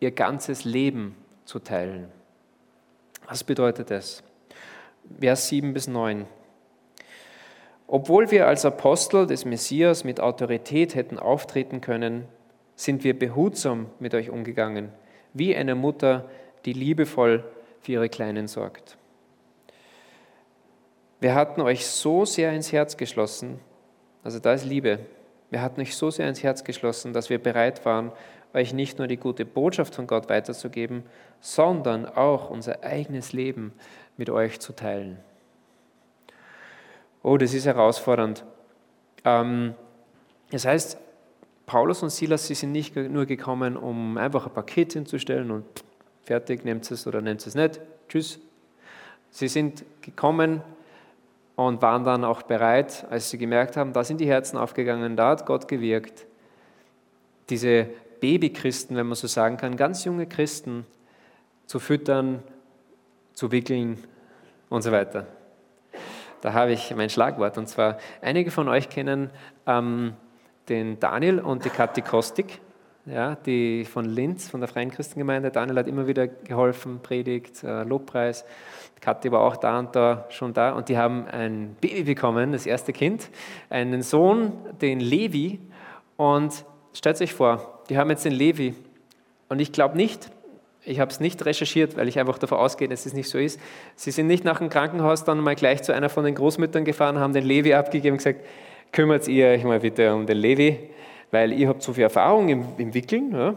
ihr 0.01 0.11
ganzes 0.11 0.65
Leben 0.65 1.17
zu 1.45 1.59
teilen. 1.59 2.09
Was 3.27 3.45
bedeutet 3.45 3.91
das? 3.91 4.23
Vers 5.21 5.49
7 5.49 5.73
bis 5.73 5.87
9. 5.87 6.27
Obwohl 7.87 8.31
wir 8.31 8.47
als 8.47 8.65
Apostel 8.65 9.27
des 9.27 9.45
Messias 9.45 10.05
mit 10.05 10.21
Autorität 10.21 10.95
hätten 10.95 11.19
auftreten 11.19 11.81
können, 11.81 12.27
sind 12.77 13.05
wir 13.05 13.19
behutsam 13.19 13.87
mit 13.99 14.15
euch 14.15 14.31
umgegangen, 14.31 14.91
wie 15.33 15.55
eine 15.55 15.75
Mutter, 15.75 16.29
die 16.65 16.73
liebevoll 16.73 17.45
für 17.81 17.93
ihre 17.93 18.09
Kleinen 18.09 18.49
sorgt. 18.49 18.97
Wir 21.21 21.35
hatten 21.35 21.61
euch 21.61 21.87
so 21.87 22.25
sehr 22.25 22.53
ins 22.53 22.73
Herz 22.73 22.97
geschlossen, 22.97 23.61
also 24.23 24.39
da 24.39 24.55
ist 24.55 24.65
Liebe, 24.65 25.01
wir 25.51 25.63
hatten 25.63 25.81
euch 25.81 25.95
so 25.95 26.11
sehr 26.11 26.29
ins 26.29 26.43
Herz 26.43 26.65
geschlossen, 26.65 27.13
dass 27.13 27.31
wir 27.31 27.39
bereit 27.39 27.85
waren, 27.85 28.11
euch 28.55 28.73
nicht 28.73 28.99
nur 28.99 29.07
die 29.07 29.17
gute 29.17 29.45
Botschaft 29.45 29.95
von 29.95 30.07
Gott 30.07 30.29
weiterzugeben, 30.29 31.05
sondern 31.41 32.07
auch 32.07 32.51
unser 32.51 32.83
eigenes 32.83 33.33
Leben 33.33 33.73
mit 34.17 34.31
euch 34.31 34.61
zu 34.61 34.73
teilen. 34.73 35.19
Oh, 37.25 37.39
das 37.39 37.55
ist 37.55 37.65
herausfordernd. 37.65 38.45
Ähm, 39.25 39.75
das 40.51 40.67
heißt, 40.67 40.99
Paulus 41.65 42.03
und 42.03 42.11
Silas, 42.11 42.47
sie 42.47 42.55
sind 42.55 42.71
nicht 42.71 42.95
nur 42.95 43.25
gekommen, 43.25 43.79
um 43.79 44.19
einfach 44.19 44.47
ein 44.47 44.53
Paket 44.53 44.93
hinzustellen 44.93 45.51
und 45.51 45.65
fertig, 46.23 46.67
nehmt 46.67 46.89
es 46.91 47.07
oder 47.07 47.23
nehmt 47.23 47.45
es 47.47 47.55
nicht, 47.55 47.81
tschüss. 48.09 48.39
Sie 49.31 49.49
sind 49.49 49.87
gekommen 50.03 50.61
und 51.57 51.81
waren 51.81 52.05
dann 52.05 52.25
auch 52.25 52.43
bereit, 52.43 53.07
als 53.09 53.31
sie 53.31 53.39
gemerkt 53.39 53.79
haben, 53.79 53.95
da 53.95 54.05
sind 54.05 54.21
die 54.21 54.29
Herzen 54.29 54.59
aufgegangen, 54.59 55.17
da 55.17 55.31
hat 55.31 55.47
Gott 55.47 55.67
gewirkt. 55.67 56.27
Diese 57.49 57.89
Babychristen, 58.21 58.99
wenn 58.99 59.07
man 59.07 59.17
so 59.17 59.29
sagen 59.29 59.57
kann, 59.57 59.79
ganz 59.79 60.05
junge 60.05 60.27
Christen 60.27 60.85
zu 61.65 61.79
füttern, 61.79 62.43
zu 63.33 63.51
wickeln 63.51 64.05
und 64.69 64.83
so 64.83 64.93
weiter. 64.93 65.27
Da 66.45 66.53
habe 66.53 66.73
ich 66.73 66.95
mein 66.95 67.09
Schlagwort. 67.09 67.57
Und 67.57 67.71
zwar, 67.71 67.97
einige 68.21 68.51
von 68.51 68.69
euch 68.69 68.91
kennen 68.91 69.31
ähm, 69.67 70.13
den 70.69 71.01
Daniel 71.01 71.41
und 71.41 71.65
die 71.65 71.71
Kathi 71.71 72.03
Kostik, 72.03 72.61
ja, 73.07 73.35
die 73.47 73.87
von 73.87 74.05
Linz, 74.05 74.51
von 74.51 74.61
der 74.61 74.69
Freien 74.69 74.91
Christengemeinde. 74.91 75.51
Daniel 75.51 75.79
hat 75.79 75.89
immer 75.89 76.07
wieder 76.07 76.27
geholfen, 76.27 77.01
Predigt, 77.03 77.65
äh, 77.65 77.85
Lobpreis. 77.85 78.45
Kathi 79.01 79.33
war 79.33 79.41
auch 79.41 79.57
da 79.57 79.79
und 79.79 79.97
da 79.97 80.27
schon 80.29 80.53
da. 80.53 80.73
Und 80.73 80.91
die 80.91 80.99
haben 80.99 81.27
ein 81.29 81.77
Baby 81.81 82.03
bekommen, 82.03 82.53
das 82.53 82.67
erste 82.67 82.93
Kind, 82.93 83.31
einen 83.71 84.03
Sohn, 84.03 84.53
den 84.83 85.01
Levi. 85.01 85.61
Und 86.19 86.67
stellt 86.93 87.23
euch 87.23 87.33
vor, 87.33 87.81
die 87.89 87.97
haben 87.97 88.11
jetzt 88.11 88.27
den 88.27 88.35
Levi. 88.35 88.75
Und 89.49 89.61
ich 89.61 89.73
glaube 89.73 89.97
nicht, 89.97 90.31
ich 90.85 91.01
habe 91.01 91.11
es 91.11 91.21
nicht 91.21 91.45
recherchiert, 91.45 91.97
weil 91.97 92.09
ich 92.09 92.19
einfach 92.19 92.39
davon 92.39 92.59
ausgehe, 92.59 92.89
dass 92.89 93.07
es 93.07 93.15
nicht 93.15 93.29
so 93.29 93.39
ist. 93.39 93.61
Sie 93.97 94.11
sind 94.11 94.27
nicht 94.27 94.45
nach 94.45 94.59
dem 94.59 94.69
Krankenhaus 94.69 95.25
dann 95.25 95.41
mal 95.41 95.55
gleich 95.55 95.83
zu 95.83 95.95
einer 95.95 96.09
von 96.09 96.25
den 96.25 96.35
Großmüttern 96.35 96.85
gefahren, 96.85 97.19
haben 97.19 97.33
den 97.33 97.45
Levi 97.45 97.75
abgegeben 97.75 98.15
und 98.15 98.19
gesagt, 98.19 98.45
kümmert 98.93 99.27
ihr 99.29 99.49
euch 99.49 99.65
mal 99.65 99.81
bitte 99.81 100.15
um 100.15 100.27
den 100.27 100.37
Levi, 100.37 100.91
weil 101.31 101.53
ihr 101.53 101.69
habt 101.69 101.83
so 101.83 101.93
viel 101.93 102.05
Erfahrung 102.05 102.49
im, 102.49 102.65
im 102.79 102.95
Wickeln, 102.95 103.33
ja? 103.33 103.55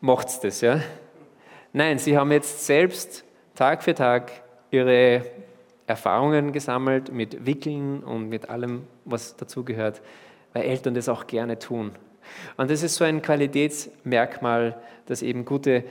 macht's 0.00 0.40
das. 0.40 0.60
Ja? 0.60 0.80
Nein, 1.72 1.98
sie 1.98 2.16
haben 2.16 2.32
jetzt 2.32 2.64
selbst 2.64 3.24
Tag 3.54 3.82
für 3.82 3.94
Tag 3.94 4.32
ihre 4.70 5.22
Erfahrungen 5.86 6.52
gesammelt 6.52 7.12
mit 7.12 7.46
Wickeln 7.46 8.02
und 8.02 8.28
mit 8.28 8.50
allem, 8.50 8.84
was 9.04 9.36
dazugehört, 9.36 10.00
weil 10.52 10.64
Eltern 10.64 10.94
das 10.94 11.08
auch 11.08 11.26
gerne 11.26 11.58
tun. 11.58 11.92
Und 12.56 12.70
das 12.70 12.82
ist 12.82 12.96
so 12.96 13.04
ein 13.04 13.22
Qualitätsmerkmal, 13.22 14.76
das 15.06 15.22
eben 15.22 15.44
gute 15.44 15.84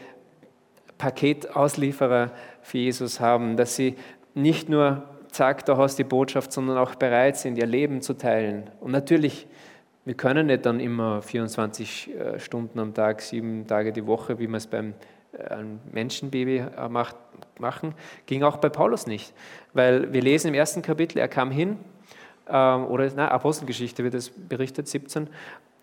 Paketauslieferer 0.97 2.31
für 2.62 2.77
Jesus 2.77 3.19
haben, 3.19 3.58
dass 3.58 3.75
sie 3.75 3.95
nicht 4.34 4.69
nur 4.69 5.03
zack, 5.31 5.65
da 5.65 5.77
hast 5.77 5.97
die 5.97 6.03
Botschaft, 6.03 6.51
sondern 6.51 6.77
auch 6.77 6.95
bereit 6.95 7.38
sind, 7.38 7.58
ihr 7.58 7.65
Leben 7.65 8.01
zu 8.01 8.13
teilen. 8.13 8.69
Und 8.79 8.91
natürlich, 8.91 9.47
wir 10.05 10.13
können 10.13 10.47
nicht 10.47 10.65
dann 10.65 10.79
immer 10.79 11.21
24 11.21 12.15
äh, 12.15 12.39
Stunden 12.39 12.79
am 12.79 12.93
Tag, 12.93 13.21
sieben 13.21 13.67
Tage 13.67 13.91
die 13.91 14.05
Woche, 14.08 14.39
wie 14.39 14.47
man 14.47 14.58
es 14.58 14.67
beim 14.67 14.93
äh, 15.34 15.58
Menschenbaby 15.91 16.58
äh, 16.58 16.89
macht, 16.89 17.17
machen. 17.60 17.93
Ging 18.25 18.43
auch 18.43 18.58
bei 18.58 18.69
Paulus 18.69 19.08
nicht. 19.08 19.34
Weil 19.73 20.13
wir 20.13 20.21
lesen 20.21 20.49
im 20.49 20.53
ersten 20.53 20.81
Kapitel, 20.81 21.19
er 21.19 21.27
kam 21.27 21.51
hin, 21.51 21.77
ähm, 22.47 22.86
oder 22.86 23.10
na, 23.15 23.29
Apostelgeschichte 23.29 24.03
wird 24.03 24.13
es 24.13 24.29
berichtet, 24.29 24.88
17, 24.88 25.27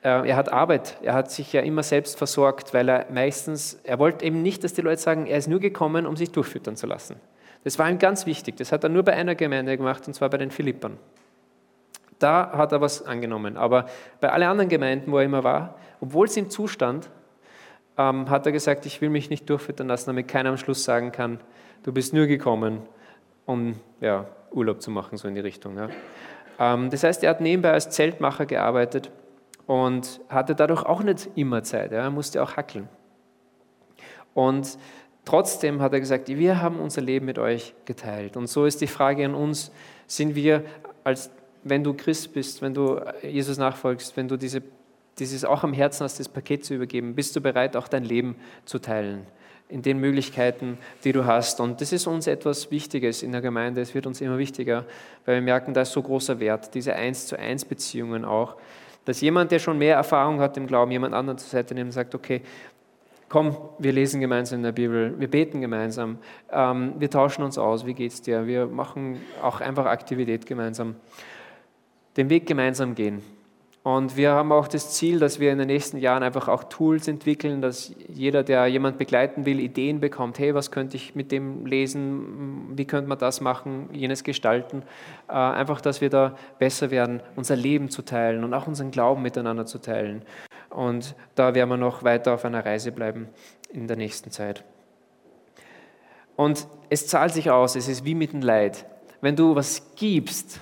er 0.09 0.37
hat 0.37 0.53
Arbeit, 0.53 0.97
er 1.03 1.15
hat 1.15 1.31
sich 1.31 1.53
ja 1.53 1.61
immer 1.61 1.85
selbst 1.85 2.19
versorgt, 2.19 2.75
weil 2.75 2.89
er 2.89 3.07
meistens, 3.13 3.81
er 3.85 4.01
wollte 4.01 4.25
eben 4.25 4.43
nicht, 4.43 4.65
dass 4.65 4.73
die 4.73 4.81
Leute 4.81 5.01
sagen, 5.01 5.27
er 5.27 5.39
ist 5.39 5.49
nur 5.49 5.61
gekommen, 5.61 6.07
um 6.07 6.17
sich 6.17 6.33
durchfüttern 6.33 6.77
zu 6.77 6.87
lassen. 6.87 7.17
Das 7.63 7.79
war 7.79 7.89
ihm 7.89 7.99
ganz 7.99 8.27
wichtig. 8.27 8.57
Das 8.57 8.73
hat 8.73 8.83
er 8.83 8.91
nur 8.91 9.05
bei 9.05 9.13
einer 9.13 9.37
Gemeinde 9.37 9.77
gemacht, 9.77 10.07
und 10.09 10.15
zwar 10.15 10.29
bei 10.29 10.39
den 10.39 10.51
Philippern. 10.51 10.99
Da 12.19 12.51
hat 12.53 12.73
er 12.73 12.81
was 12.81 13.07
angenommen. 13.07 13.57
Aber 13.57 13.87
bei 14.21 14.31
allen 14.31 14.49
anderen 14.49 14.69
Gemeinden, 14.69 15.13
wo 15.13 15.19
er 15.19 15.25
immer 15.25 15.45
war, 15.45 15.77
obwohl 16.01 16.27
es 16.27 16.37
ihm 16.37 16.51
zustand, 16.51 17.09
ähm, 17.97 18.29
hat 18.29 18.47
er 18.47 18.53
gesagt, 18.53 18.87
ich 18.87 19.01
will 19.01 19.11
mich 19.11 19.31
nicht 19.31 19.49
durchfüttern 19.49 19.87
lassen, 19.87 20.11
damit 20.11 20.27
keiner 20.27 20.51
am 20.51 20.57
Schluss 20.57 20.83
sagen 20.83 21.13
kann, 21.13 21.39
du 21.85 21.93
bist 21.93 22.13
nur 22.13 22.27
gekommen, 22.27 22.83
um 23.47 23.77
ja, 24.01 24.27
Urlaub 24.51 24.83
zu 24.83 24.91
machen, 24.91 25.17
so 25.17 25.29
in 25.29 25.35
die 25.35 25.41
Richtung. 25.41 25.77
Ja. 25.77 25.89
Ähm, 26.59 26.91
das 26.91 27.05
heißt, 27.05 27.23
er 27.23 27.31
hat 27.31 27.41
nebenbei 27.41 27.73
als 27.73 27.91
Zeltmacher 27.91 28.47
gearbeitet 28.47 29.11
und 29.67 30.21
hatte 30.29 30.55
dadurch 30.55 30.85
auch 30.85 31.03
nicht 31.03 31.31
immer 31.35 31.63
Zeit. 31.63 31.93
Er 31.93 32.11
musste 32.11 32.43
auch 32.43 32.57
hackeln. 32.57 32.89
Und 34.35 34.79
Trotzdem 35.25 35.81
hat 35.81 35.93
er 35.93 36.01
gesagt, 36.01 36.29
wir 36.29 36.61
haben 36.61 36.81
unser 36.81 37.01
Leben 37.01 37.27
mit 37.27 37.39
euch 37.39 37.75
geteilt. 37.85 38.37
Und 38.37 38.49
so 38.49 38.67
ist 38.67 38.81
die 38.81 38.89
Frage 38.89 39.25
an 39.25 39.35
uns, 39.35 39.71
sind 40.07 40.35
wir, 40.35 40.65
als, 41.05 41.31
wenn 41.63 41.85
du 41.85 41.95
Christ 41.95 42.33
bist, 42.33 42.61
wenn 42.61 42.75
du 42.75 43.01
Jesus 43.23 43.57
nachfolgst, 43.57 44.17
wenn 44.17 44.27
du 44.27 44.37
diese, 44.37 44.63
dieses 45.19 45.45
auch 45.45 45.63
am 45.63 45.73
Herzen 45.73 46.03
hast, 46.05 46.19
das 46.19 46.29
Paket 46.29 46.65
zu 46.65 46.75
übergeben, 46.75 47.15
bist 47.15 47.37
du 47.37 47.41
bereit, 47.41 47.77
auch 47.77 47.87
dein 47.89 48.05
Leben 48.05 48.37
zu 48.65 48.79
teilen? 48.79 49.27
in 49.69 49.81
den 49.81 50.01
Möglichkeiten, 50.01 50.77
die 51.03 51.13
du 51.13 51.25
hast. 51.25 51.59
Und 51.59 51.81
das 51.81 51.95
ist 51.95 52.07
uns 52.07 52.27
etwas 52.27 52.71
Wichtiges 52.71 53.23
in 53.23 53.33
der 53.33 53.41
Gemeinde. 53.41 53.81
Es 53.81 53.95
wird 53.95 54.07
uns 54.07 54.21
immer 54.21 54.37
wichtiger, 54.37 54.85
weil 55.25 55.37
wir 55.37 55.41
merken, 55.41 55.73
da 55.73 55.81
ist 55.81 55.93
so 55.93 56.03
großer 56.03 56.41
Wert, 56.41 56.75
diese 56.75 56.95
Eins 56.95 57.27
zu 57.27 57.39
eins 57.39 57.65
Beziehungen 57.65 58.27
auch, 58.27 58.57
dass 59.05 59.21
jemand, 59.21 59.51
der 59.51 59.59
schon 59.59 59.79
mehr 59.79 59.97
Erfahrung 59.97 60.41
hat 60.41 60.57
im 60.57 60.67
Glauben, 60.67 60.93
jemand 60.93 61.15
anderen 61.15 61.39
zur 61.39 61.49
Seite 61.49 61.75
nimmt 61.75 61.89
und 61.89 61.93
sagt, 61.93 62.15
okay, 62.15 62.43
komm, 63.29 63.57
wir 63.79 63.93
lesen 63.93 64.21
gemeinsam 64.21 64.59
in 64.59 64.63
der 64.65 64.73
Bibel, 64.73 65.19
wir 65.19 65.29
beten 65.29 65.61
gemeinsam, 65.61 66.19
ähm, 66.51 66.93
wir 66.99 67.11
tauschen 67.11 67.43
uns 67.43 67.57
aus, 67.57 67.87
wie 67.87 67.95
geht 67.95 68.13
es 68.13 68.21
dir? 68.21 68.47
Wir 68.47 68.67
machen 68.67 69.21
auch 69.43 69.61
einfach 69.61 69.87
Aktivität 69.87 70.45
gemeinsam, 70.45 70.97
den 72.17 72.29
Weg 72.29 72.47
gemeinsam 72.47 72.95
gehen. 72.95 73.23
Und 73.83 74.17
wir 74.17 74.31
haben 74.31 74.53
auch 74.53 74.69
das 74.69 74.93
Ziel, 74.93 75.19
dass 75.19 75.41
wir 75.41 75.51
in 75.51 75.59
den 75.59 75.67
nächsten 75.67 75.97
Jahren 75.97 76.23
einfach 76.23 76.47
auch 76.47 76.65
Tools 76.65 77.09
entwickeln, 77.09 77.61
dass 77.61 77.93
jeder, 78.07 78.45
der 78.45 78.69
jemand 78.69 78.97
begleiten 78.97 79.45
will, 79.45 79.59
Ideen 79.59 79.99
bekommt. 79.99 80.39
Hey, 80.39 80.55
was 80.55 80.71
könnte 80.71 80.97
ich 80.97 81.17
mit 81.17 81.33
dem 81.33 81.67
lesen? 81.67 82.77
Wie 82.77 82.85
könnte 82.85 83.09
man 83.09 83.19
das 83.19 83.41
machen? 83.41 83.89
Jenes 83.93 84.23
gestalten. 84.23 84.85
Äh, 85.29 85.33
einfach, 85.33 85.81
dass 85.81 86.01
wir 86.01 86.11
da 86.11 86.37
besser 86.61 86.93
werden, 86.93 87.23
unser 87.35 87.57
Leben 87.57 87.91
zu 87.91 88.03
teilen 88.03 88.45
und 88.45 88.55
auch 88.55 88.69
unseren 88.69 88.93
Glauben 88.93 89.21
miteinander 89.21 89.67
zu 89.67 89.79
teilen. 89.79 90.23
Und 90.71 91.17
da 91.35 91.57
werden 91.57 91.71
wir 91.71 91.77
noch 91.77 92.05
weiter 92.05 92.35
auf 92.35 92.45
einer 92.45 92.65
Reise 92.65 92.93
bleiben 92.93 93.29
in 93.73 93.89
der 93.89 93.97
nächsten 93.97 94.31
Zeit. 94.31 94.63
Und 96.37 96.69
es 96.89 97.09
zahlt 97.09 97.33
sich 97.33 97.51
aus, 97.51 97.75
es 97.75 97.89
ist 97.89 98.05
wie 98.05 98.15
mit 98.15 98.33
dem 98.33 98.43
Leid. 98.43 98.87
Wenn 99.21 99.35
du 99.35 99.57
was 99.57 99.95
gibst, 99.97 100.61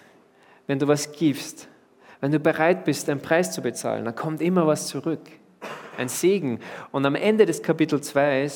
wenn 0.66 0.78
du 0.78 0.88
was 0.88 1.12
gibst, 1.12 1.69
wenn 2.20 2.30
du 2.30 2.38
bereit 2.38 2.85
bist, 2.85 3.09
einen 3.09 3.20
Preis 3.20 3.52
zu 3.52 3.62
bezahlen, 3.62 4.04
dann 4.04 4.14
kommt 4.14 4.40
immer 4.42 4.66
was 4.66 4.87
zurück. 4.87 5.20
Ein 5.96 6.09
Segen. 6.09 6.61
Und 6.92 7.04
am 7.04 7.14
Ende 7.14 7.46
des 7.46 7.62
Kapitel 7.62 8.00
2 8.00 8.48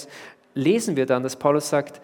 lesen 0.54 0.96
wir 0.96 1.06
dann, 1.06 1.22
dass 1.22 1.36
Paulus 1.36 1.68
sagt, 1.68 2.00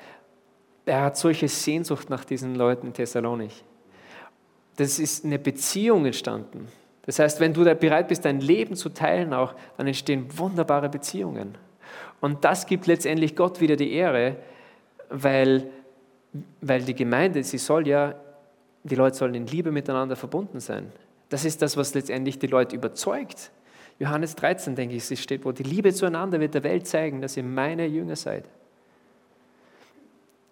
er 0.86 1.02
hat 1.02 1.16
solche 1.16 1.48
Sehnsucht 1.48 2.10
nach 2.10 2.24
diesen 2.24 2.54
Leuten 2.54 2.88
in 2.88 2.92
Thessalonich. 2.92 3.64
Das 4.76 4.98
ist 4.98 5.24
eine 5.24 5.38
Beziehung 5.38 6.06
entstanden. 6.06 6.68
Das 7.06 7.18
heißt, 7.18 7.40
wenn 7.40 7.52
du 7.52 7.64
bereit 7.74 8.08
bist, 8.08 8.24
dein 8.24 8.40
Leben 8.40 8.76
zu 8.76 8.88
teilen 8.88 9.32
auch, 9.34 9.54
dann 9.76 9.86
entstehen 9.86 10.26
wunderbare 10.36 10.88
Beziehungen. 10.88 11.56
Und 12.20 12.44
das 12.44 12.66
gibt 12.66 12.86
letztendlich 12.86 13.36
Gott 13.36 13.60
wieder 13.60 13.76
die 13.76 13.92
Ehre, 13.92 14.36
weil, 15.08 15.70
weil 16.60 16.82
die 16.82 16.94
Gemeinde, 16.94 17.42
sie 17.42 17.58
soll 17.58 17.88
ja, 17.88 18.14
die 18.84 18.94
Leute 18.94 19.16
sollen 19.16 19.34
in 19.34 19.46
Liebe 19.46 19.70
miteinander 19.72 20.16
verbunden 20.16 20.60
sein. 20.60 20.92
Das 21.30 21.44
ist 21.44 21.62
das, 21.62 21.76
was 21.76 21.94
letztendlich 21.94 22.38
die 22.38 22.48
Leute 22.48 22.76
überzeugt. 22.76 23.50
Johannes 23.98 24.34
13, 24.36 24.74
denke 24.74 24.96
ich, 24.96 25.20
steht, 25.20 25.44
wo 25.44 25.52
die 25.52 25.62
Liebe 25.62 25.94
zueinander 25.94 26.40
wird 26.40 26.54
der 26.54 26.64
Welt 26.64 26.86
zeigen, 26.86 27.20
dass 27.20 27.36
ihr 27.36 27.42
meine 27.42 27.86
Jünger 27.86 28.16
seid. 28.16 28.44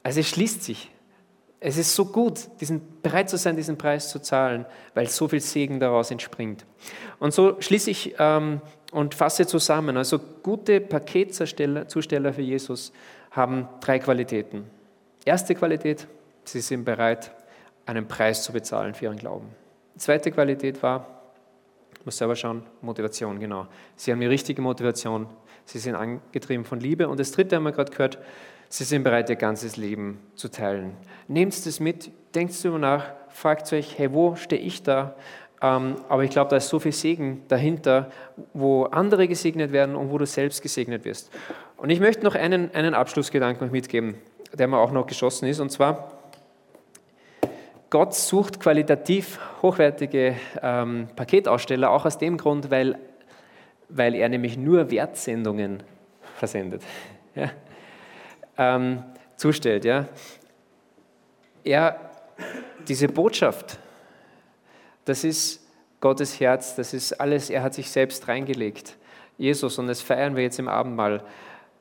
Also 0.02 0.20
es 0.20 0.28
schließt 0.28 0.62
sich. 0.62 0.90
Es 1.60 1.76
ist 1.76 1.94
so 1.94 2.04
gut, 2.04 2.48
diesen, 2.60 2.80
bereit 3.02 3.28
zu 3.28 3.36
sein, 3.36 3.56
diesen 3.56 3.76
Preis 3.76 4.10
zu 4.10 4.20
zahlen, 4.20 4.64
weil 4.94 5.08
so 5.08 5.26
viel 5.26 5.40
Segen 5.40 5.80
daraus 5.80 6.10
entspringt. 6.12 6.64
Und 7.18 7.34
so 7.34 7.60
schließe 7.60 7.90
ich 7.90 8.14
ähm, 8.18 8.60
und 8.92 9.14
fasse 9.14 9.46
zusammen. 9.46 9.96
Also 9.96 10.20
gute 10.20 10.80
Paketzusteller 10.80 12.32
für 12.32 12.42
Jesus 12.42 12.92
haben 13.32 13.68
drei 13.80 13.98
Qualitäten. 13.98 14.70
Erste 15.24 15.56
Qualität, 15.56 16.06
sie 16.44 16.60
sind 16.60 16.84
bereit, 16.84 17.32
einen 17.86 18.06
Preis 18.06 18.44
zu 18.44 18.52
bezahlen 18.52 18.94
für 18.94 19.06
ihren 19.06 19.16
Glauben. 19.16 19.48
Zweite 19.98 20.30
Qualität 20.30 20.82
war, 20.82 21.06
ich 21.98 22.06
muss 22.06 22.16
selber 22.16 22.36
schauen, 22.36 22.62
Motivation, 22.80 23.38
genau. 23.38 23.66
Sie 23.96 24.12
haben 24.12 24.20
die 24.20 24.26
richtige 24.26 24.62
Motivation, 24.62 25.26
sie 25.64 25.78
sind 25.78 25.94
angetrieben 25.94 26.64
von 26.64 26.80
Liebe. 26.80 27.08
Und 27.08 27.20
das 27.20 27.32
dritte 27.32 27.56
haben 27.56 27.64
wir 27.64 27.72
gerade 27.72 27.90
gehört, 27.90 28.18
sie 28.68 28.84
sind 28.84 29.02
bereit, 29.02 29.28
ihr 29.28 29.36
ganzes 29.36 29.76
Leben 29.76 30.20
zu 30.34 30.48
teilen. 30.48 30.92
Nehmt 31.26 31.54
es 31.54 31.80
mit, 31.80 32.10
denkt 32.34 32.54
darüber 32.64 32.78
nach, 32.78 33.04
fragt 33.28 33.72
euch, 33.72 33.98
hey, 33.98 34.12
wo 34.12 34.36
stehe 34.36 34.60
ich 34.60 34.82
da? 34.82 35.14
Ähm, 35.60 35.96
aber 36.08 36.22
ich 36.22 36.30
glaube, 36.30 36.50
da 36.50 36.56
ist 36.56 36.68
so 36.68 36.78
viel 36.78 36.92
Segen 36.92 37.42
dahinter, 37.48 38.10
wo 38.54 38.84
andere 38.84 39.26
gesegnet 39.26 39.72
werden 39.72 39.96
und 39.96 40.10
wo 40.10 40.18
du 40.18 40.26
selbst 40.26 40.62
gesegnet 40.62 41.04
wirst. 41.04 41.30
Und 41.76 41.90
ich 41.90 42.00
möchte 42.00 42.24
noch 42.24 42.34
einen, 42.34 42.72
einen 42.74 42.94
Abschlussgedanken 42.94 43.70
mitgeben, 43.70 44.16
der 44.52 44.68
mir 44.68 44.78
auch 44.78 44.92
noch 44.92 45.06
geschossen 45.06 45.48
ist, 45.48 45.60
und 45.60 45.70
zwar, 45.70 46.17
Gott 47.90 48.14
sucht 48.14 48.60
qualitativ 48.60 49.40
hochwertige 49.62 50.36
ähm, 50.62 51.08
Paketaussteller, 51.16 51.90
auch 51.90 52.04
aus 52.04 52.18
dem 52.18 52.36
Grund, 52.36 52.70
weil, 52.70 52.98
weil 53.88 54.14
er 54.14 54.28
nämlich 54.28 54.58
nur 54.58 54.90
Wertsendungen 54.90 55.82
versendet, 56.36 56.82
ja? 57.34 57.50
ähm, 58.58 59.02
zustellt. 59.36 59.86
Ja? 59.86 60.06
Er, 61.64 61.98
diese 62.86 63.08
Botschaft, 63.08 63.78
das 65.06 65.24
ist 65.24 65.66
Gottes 66.00 66.38
Herz, 66.40 66.76
das 66.76 66.92
ist 66.92 67.14
alles, 67.14 67.48
er 67.48 67.62
hat 67.62 67.72
sich 67.72 67.90
selbst 67.90 68.28
reingelegt. 68.28 68.96
Jesus, 69.38 69.78
und 69.78 69.86
das 69.86 70.02
feiern 70.02 70.36
wir 70.36 70.42
jetzt 70.42 70.58
im 70.58 70.68
Abendmahl. 70.68 71.22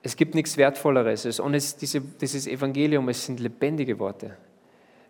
Es 0.04 0.16
gibt 0.16 0.36
nichts 0.36 0.56
Wertvolleres. 0.56 1.40
Und 1.40 1.54
es, 1.54 1.76
diese, 1.76 2.00
dieses 2.00 2.48
Evangelium, 2.48 3.10
es 3.10 3.26
sind 3.26 3.40
lebendige 3.40 4.00
Worte. 4.00 4.38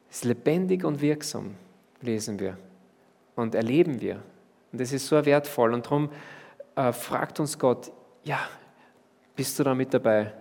Ist 0.09 0.25
lebendig 0.25 0.83
und 0.83 1.01
wirksam, 1.01 1.55
lesen 2.01 2.39
wir 2.39 2.57
und 3.35 3.55
erleben 3.55 4.01
wir. 4.01 4.21
Und 4.71 4.81
das 4.81 4.91
ist 4.91 5.07
so 5.07 5.25
wertvoll. 5.25 5.73
Und 5.73 5.85
darum 5.85 6.09
äh, 6.75 6.91
fragt 6.91 7.39
uns 7.39 7.57
Gott, 7.57 7.91
ja, 8.23 8.39
bist 9.35 9.57
du 9.59 9.63
da 9.63 9.73
mit 9.73 9.93
dabei? 9.93 10.33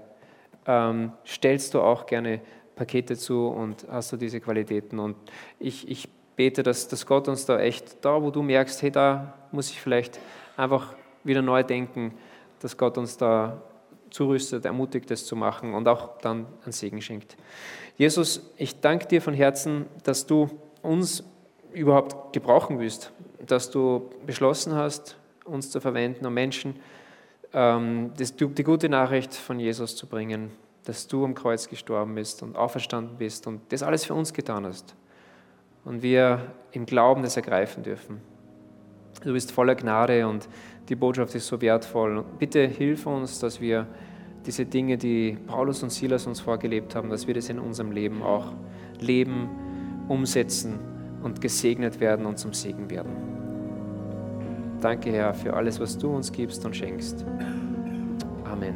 Ähm, 0.67 1.13
stellst 1.25 1.75
du 1.75 1.81
auch 1.81 2.07
gerne 2.07 2.41
Pakete 2.75 3.17
zu 3.17 3.49
und 3.49 3.87
hast 3.89 4.13
du 4.13 4.17
diese 4.17 4.41
Qualitäten? 4.41 4.99
Und 4.99 5.17
ich, 5.59 5.89
ich 5.89 6.09
bete, 6.37 6.63
dass, 6.63 6.89
dass 6.89 7.07
Gott 7.07 7.29
uns 7.29 7.47
da 7.47 7.59
echt, 7.59 8.05
da 8.05 8.21
wo 8.23 8.31
du 8.31 8.43
merkst, 8.43 8.83
hey, 8.83 8.91
da 8.91 9.35
muss 9.53 9.71
ich 9.71 9.81
vielleicht 9.81 10.19
einfach 10.57 10.95
wieder 11.25 11.43
neu 11.43 11.63
denken, 11.63 12.15
dass 12.61 12.77
Gott 12.77 12.99
uns 12.99 13.17
da 13.17 13.63
zurüstet, 14.11 14.65
ermutigt, 14.65 15.11
das 15.11 15.27
zu 15.27 15.37
machen 15.37 15.75
und 15.75 15.89
auch 15.89 16.19
dann 16.19 16.47
einen 16.63 16.73
Segen 16.73 17.01
schenkt. 17.01 17.37
Jesus, 17.97 18.51
ich 18.57 18.81
danke 18.81 19.07
dir 19.07 19.23
von 19.23 19.35
Herzen, 19.35 19.87
dass 20.05 20.27
du 20.27 20.51
uns 20.83 21.25
überhaupt 21.73 22.33
gebrauchen 22.33 22.79
willst, 22.79 23.13
dass 23.45 23.71
du 23.71 24.11
beschlossen 24.25 24.75
hast, 24.75 25.17
uns 25.45 25.71
zu 25.71 25.81
verwenden, 25.81 26.27
um 26.27 26.35
Menschen 26.35 26.77
ähm, 27.53 28.13
das, 28.17 28.35
die 28.37 28.65
gute 28.65 28.89
Nachricht 28.89 29.35
von 29.35 29.61
Jesus 29.61 29.97
zu 29.97 30.07
bringen, 30.07 30.51
dass 30.85 31.07
du 31.07 31.25
am 31.25 31.35
Kreuz 31.35 31.69
gestorben 31.69 32.15
bist 32.15 32.43
und 32.43 32.57
auferstanden 32.57 33.19
bist 33.19 33.47
und 33.47 33.61
das 33.71 33.83
alles 33.83 34.05
für 34.05 34.15
uns 34.15 34.33
getan 34.33 34.67
hast 34.67 34.95
und 35.85 36.03
wir 36.03 36.53
im 36.73 36.87
Glauben 36.87 37.23
das 37.23 37.37
ergreifen 37.37 37.83
dürfen. 37.83 38.21
Du 39.25 39.33
bist 39.33 39.53
voller 39.53 39.75
Gnade 39.75 40.29
und 40.29 40.49
die 40.89 40.97
Botschaft 40.97 41.35
ist 41.35 41.47
so 41.47 41.61
wertvoll. 41.61 42.25
Bitte 42.39 42.67
hilf 42.67 43.07
uns, 43.07 43.39
dass 43.39 43.61
wir 43.61 43.87
diese 44.47 44.65
Dinge, 44.65 44.97
die 44.97 45.37
Paulus 45.47 45.83
und 45.83 45.91
Silas 45.91 46.27
uns 46.27 46.41
vorgelebt 46.41 46.95
haben, 46.95 47.11
dass 47.11 47.27
wir 47.27 47.35
das 47.35 47.49
in 47.49 47.59
unserem 47.59 47.91
Leben 47.91 48.23
auch 48.23 48.53
leben, 49.01 49.49
umsetzen 50.09 50.79
und 51.23 51.41
gesegnet 51.41 51.99
werden 52.01 52.27
und 52.27 52.39
zum 52.39 52.53
Segen 52.53 52.89
werden. 52.89 53.11
Danke, 54.81 55.11
Herr, 55.11 55.35
für 55.35 55.55
alles, 55.55 55.81
was 55.81 55.99
du 55.99 56.15
uns 56.15 56.31
gibst 56.31 56.65
und 56.65 56.77
schenkst. 56.77 57.25
Amen. 58.45 58.75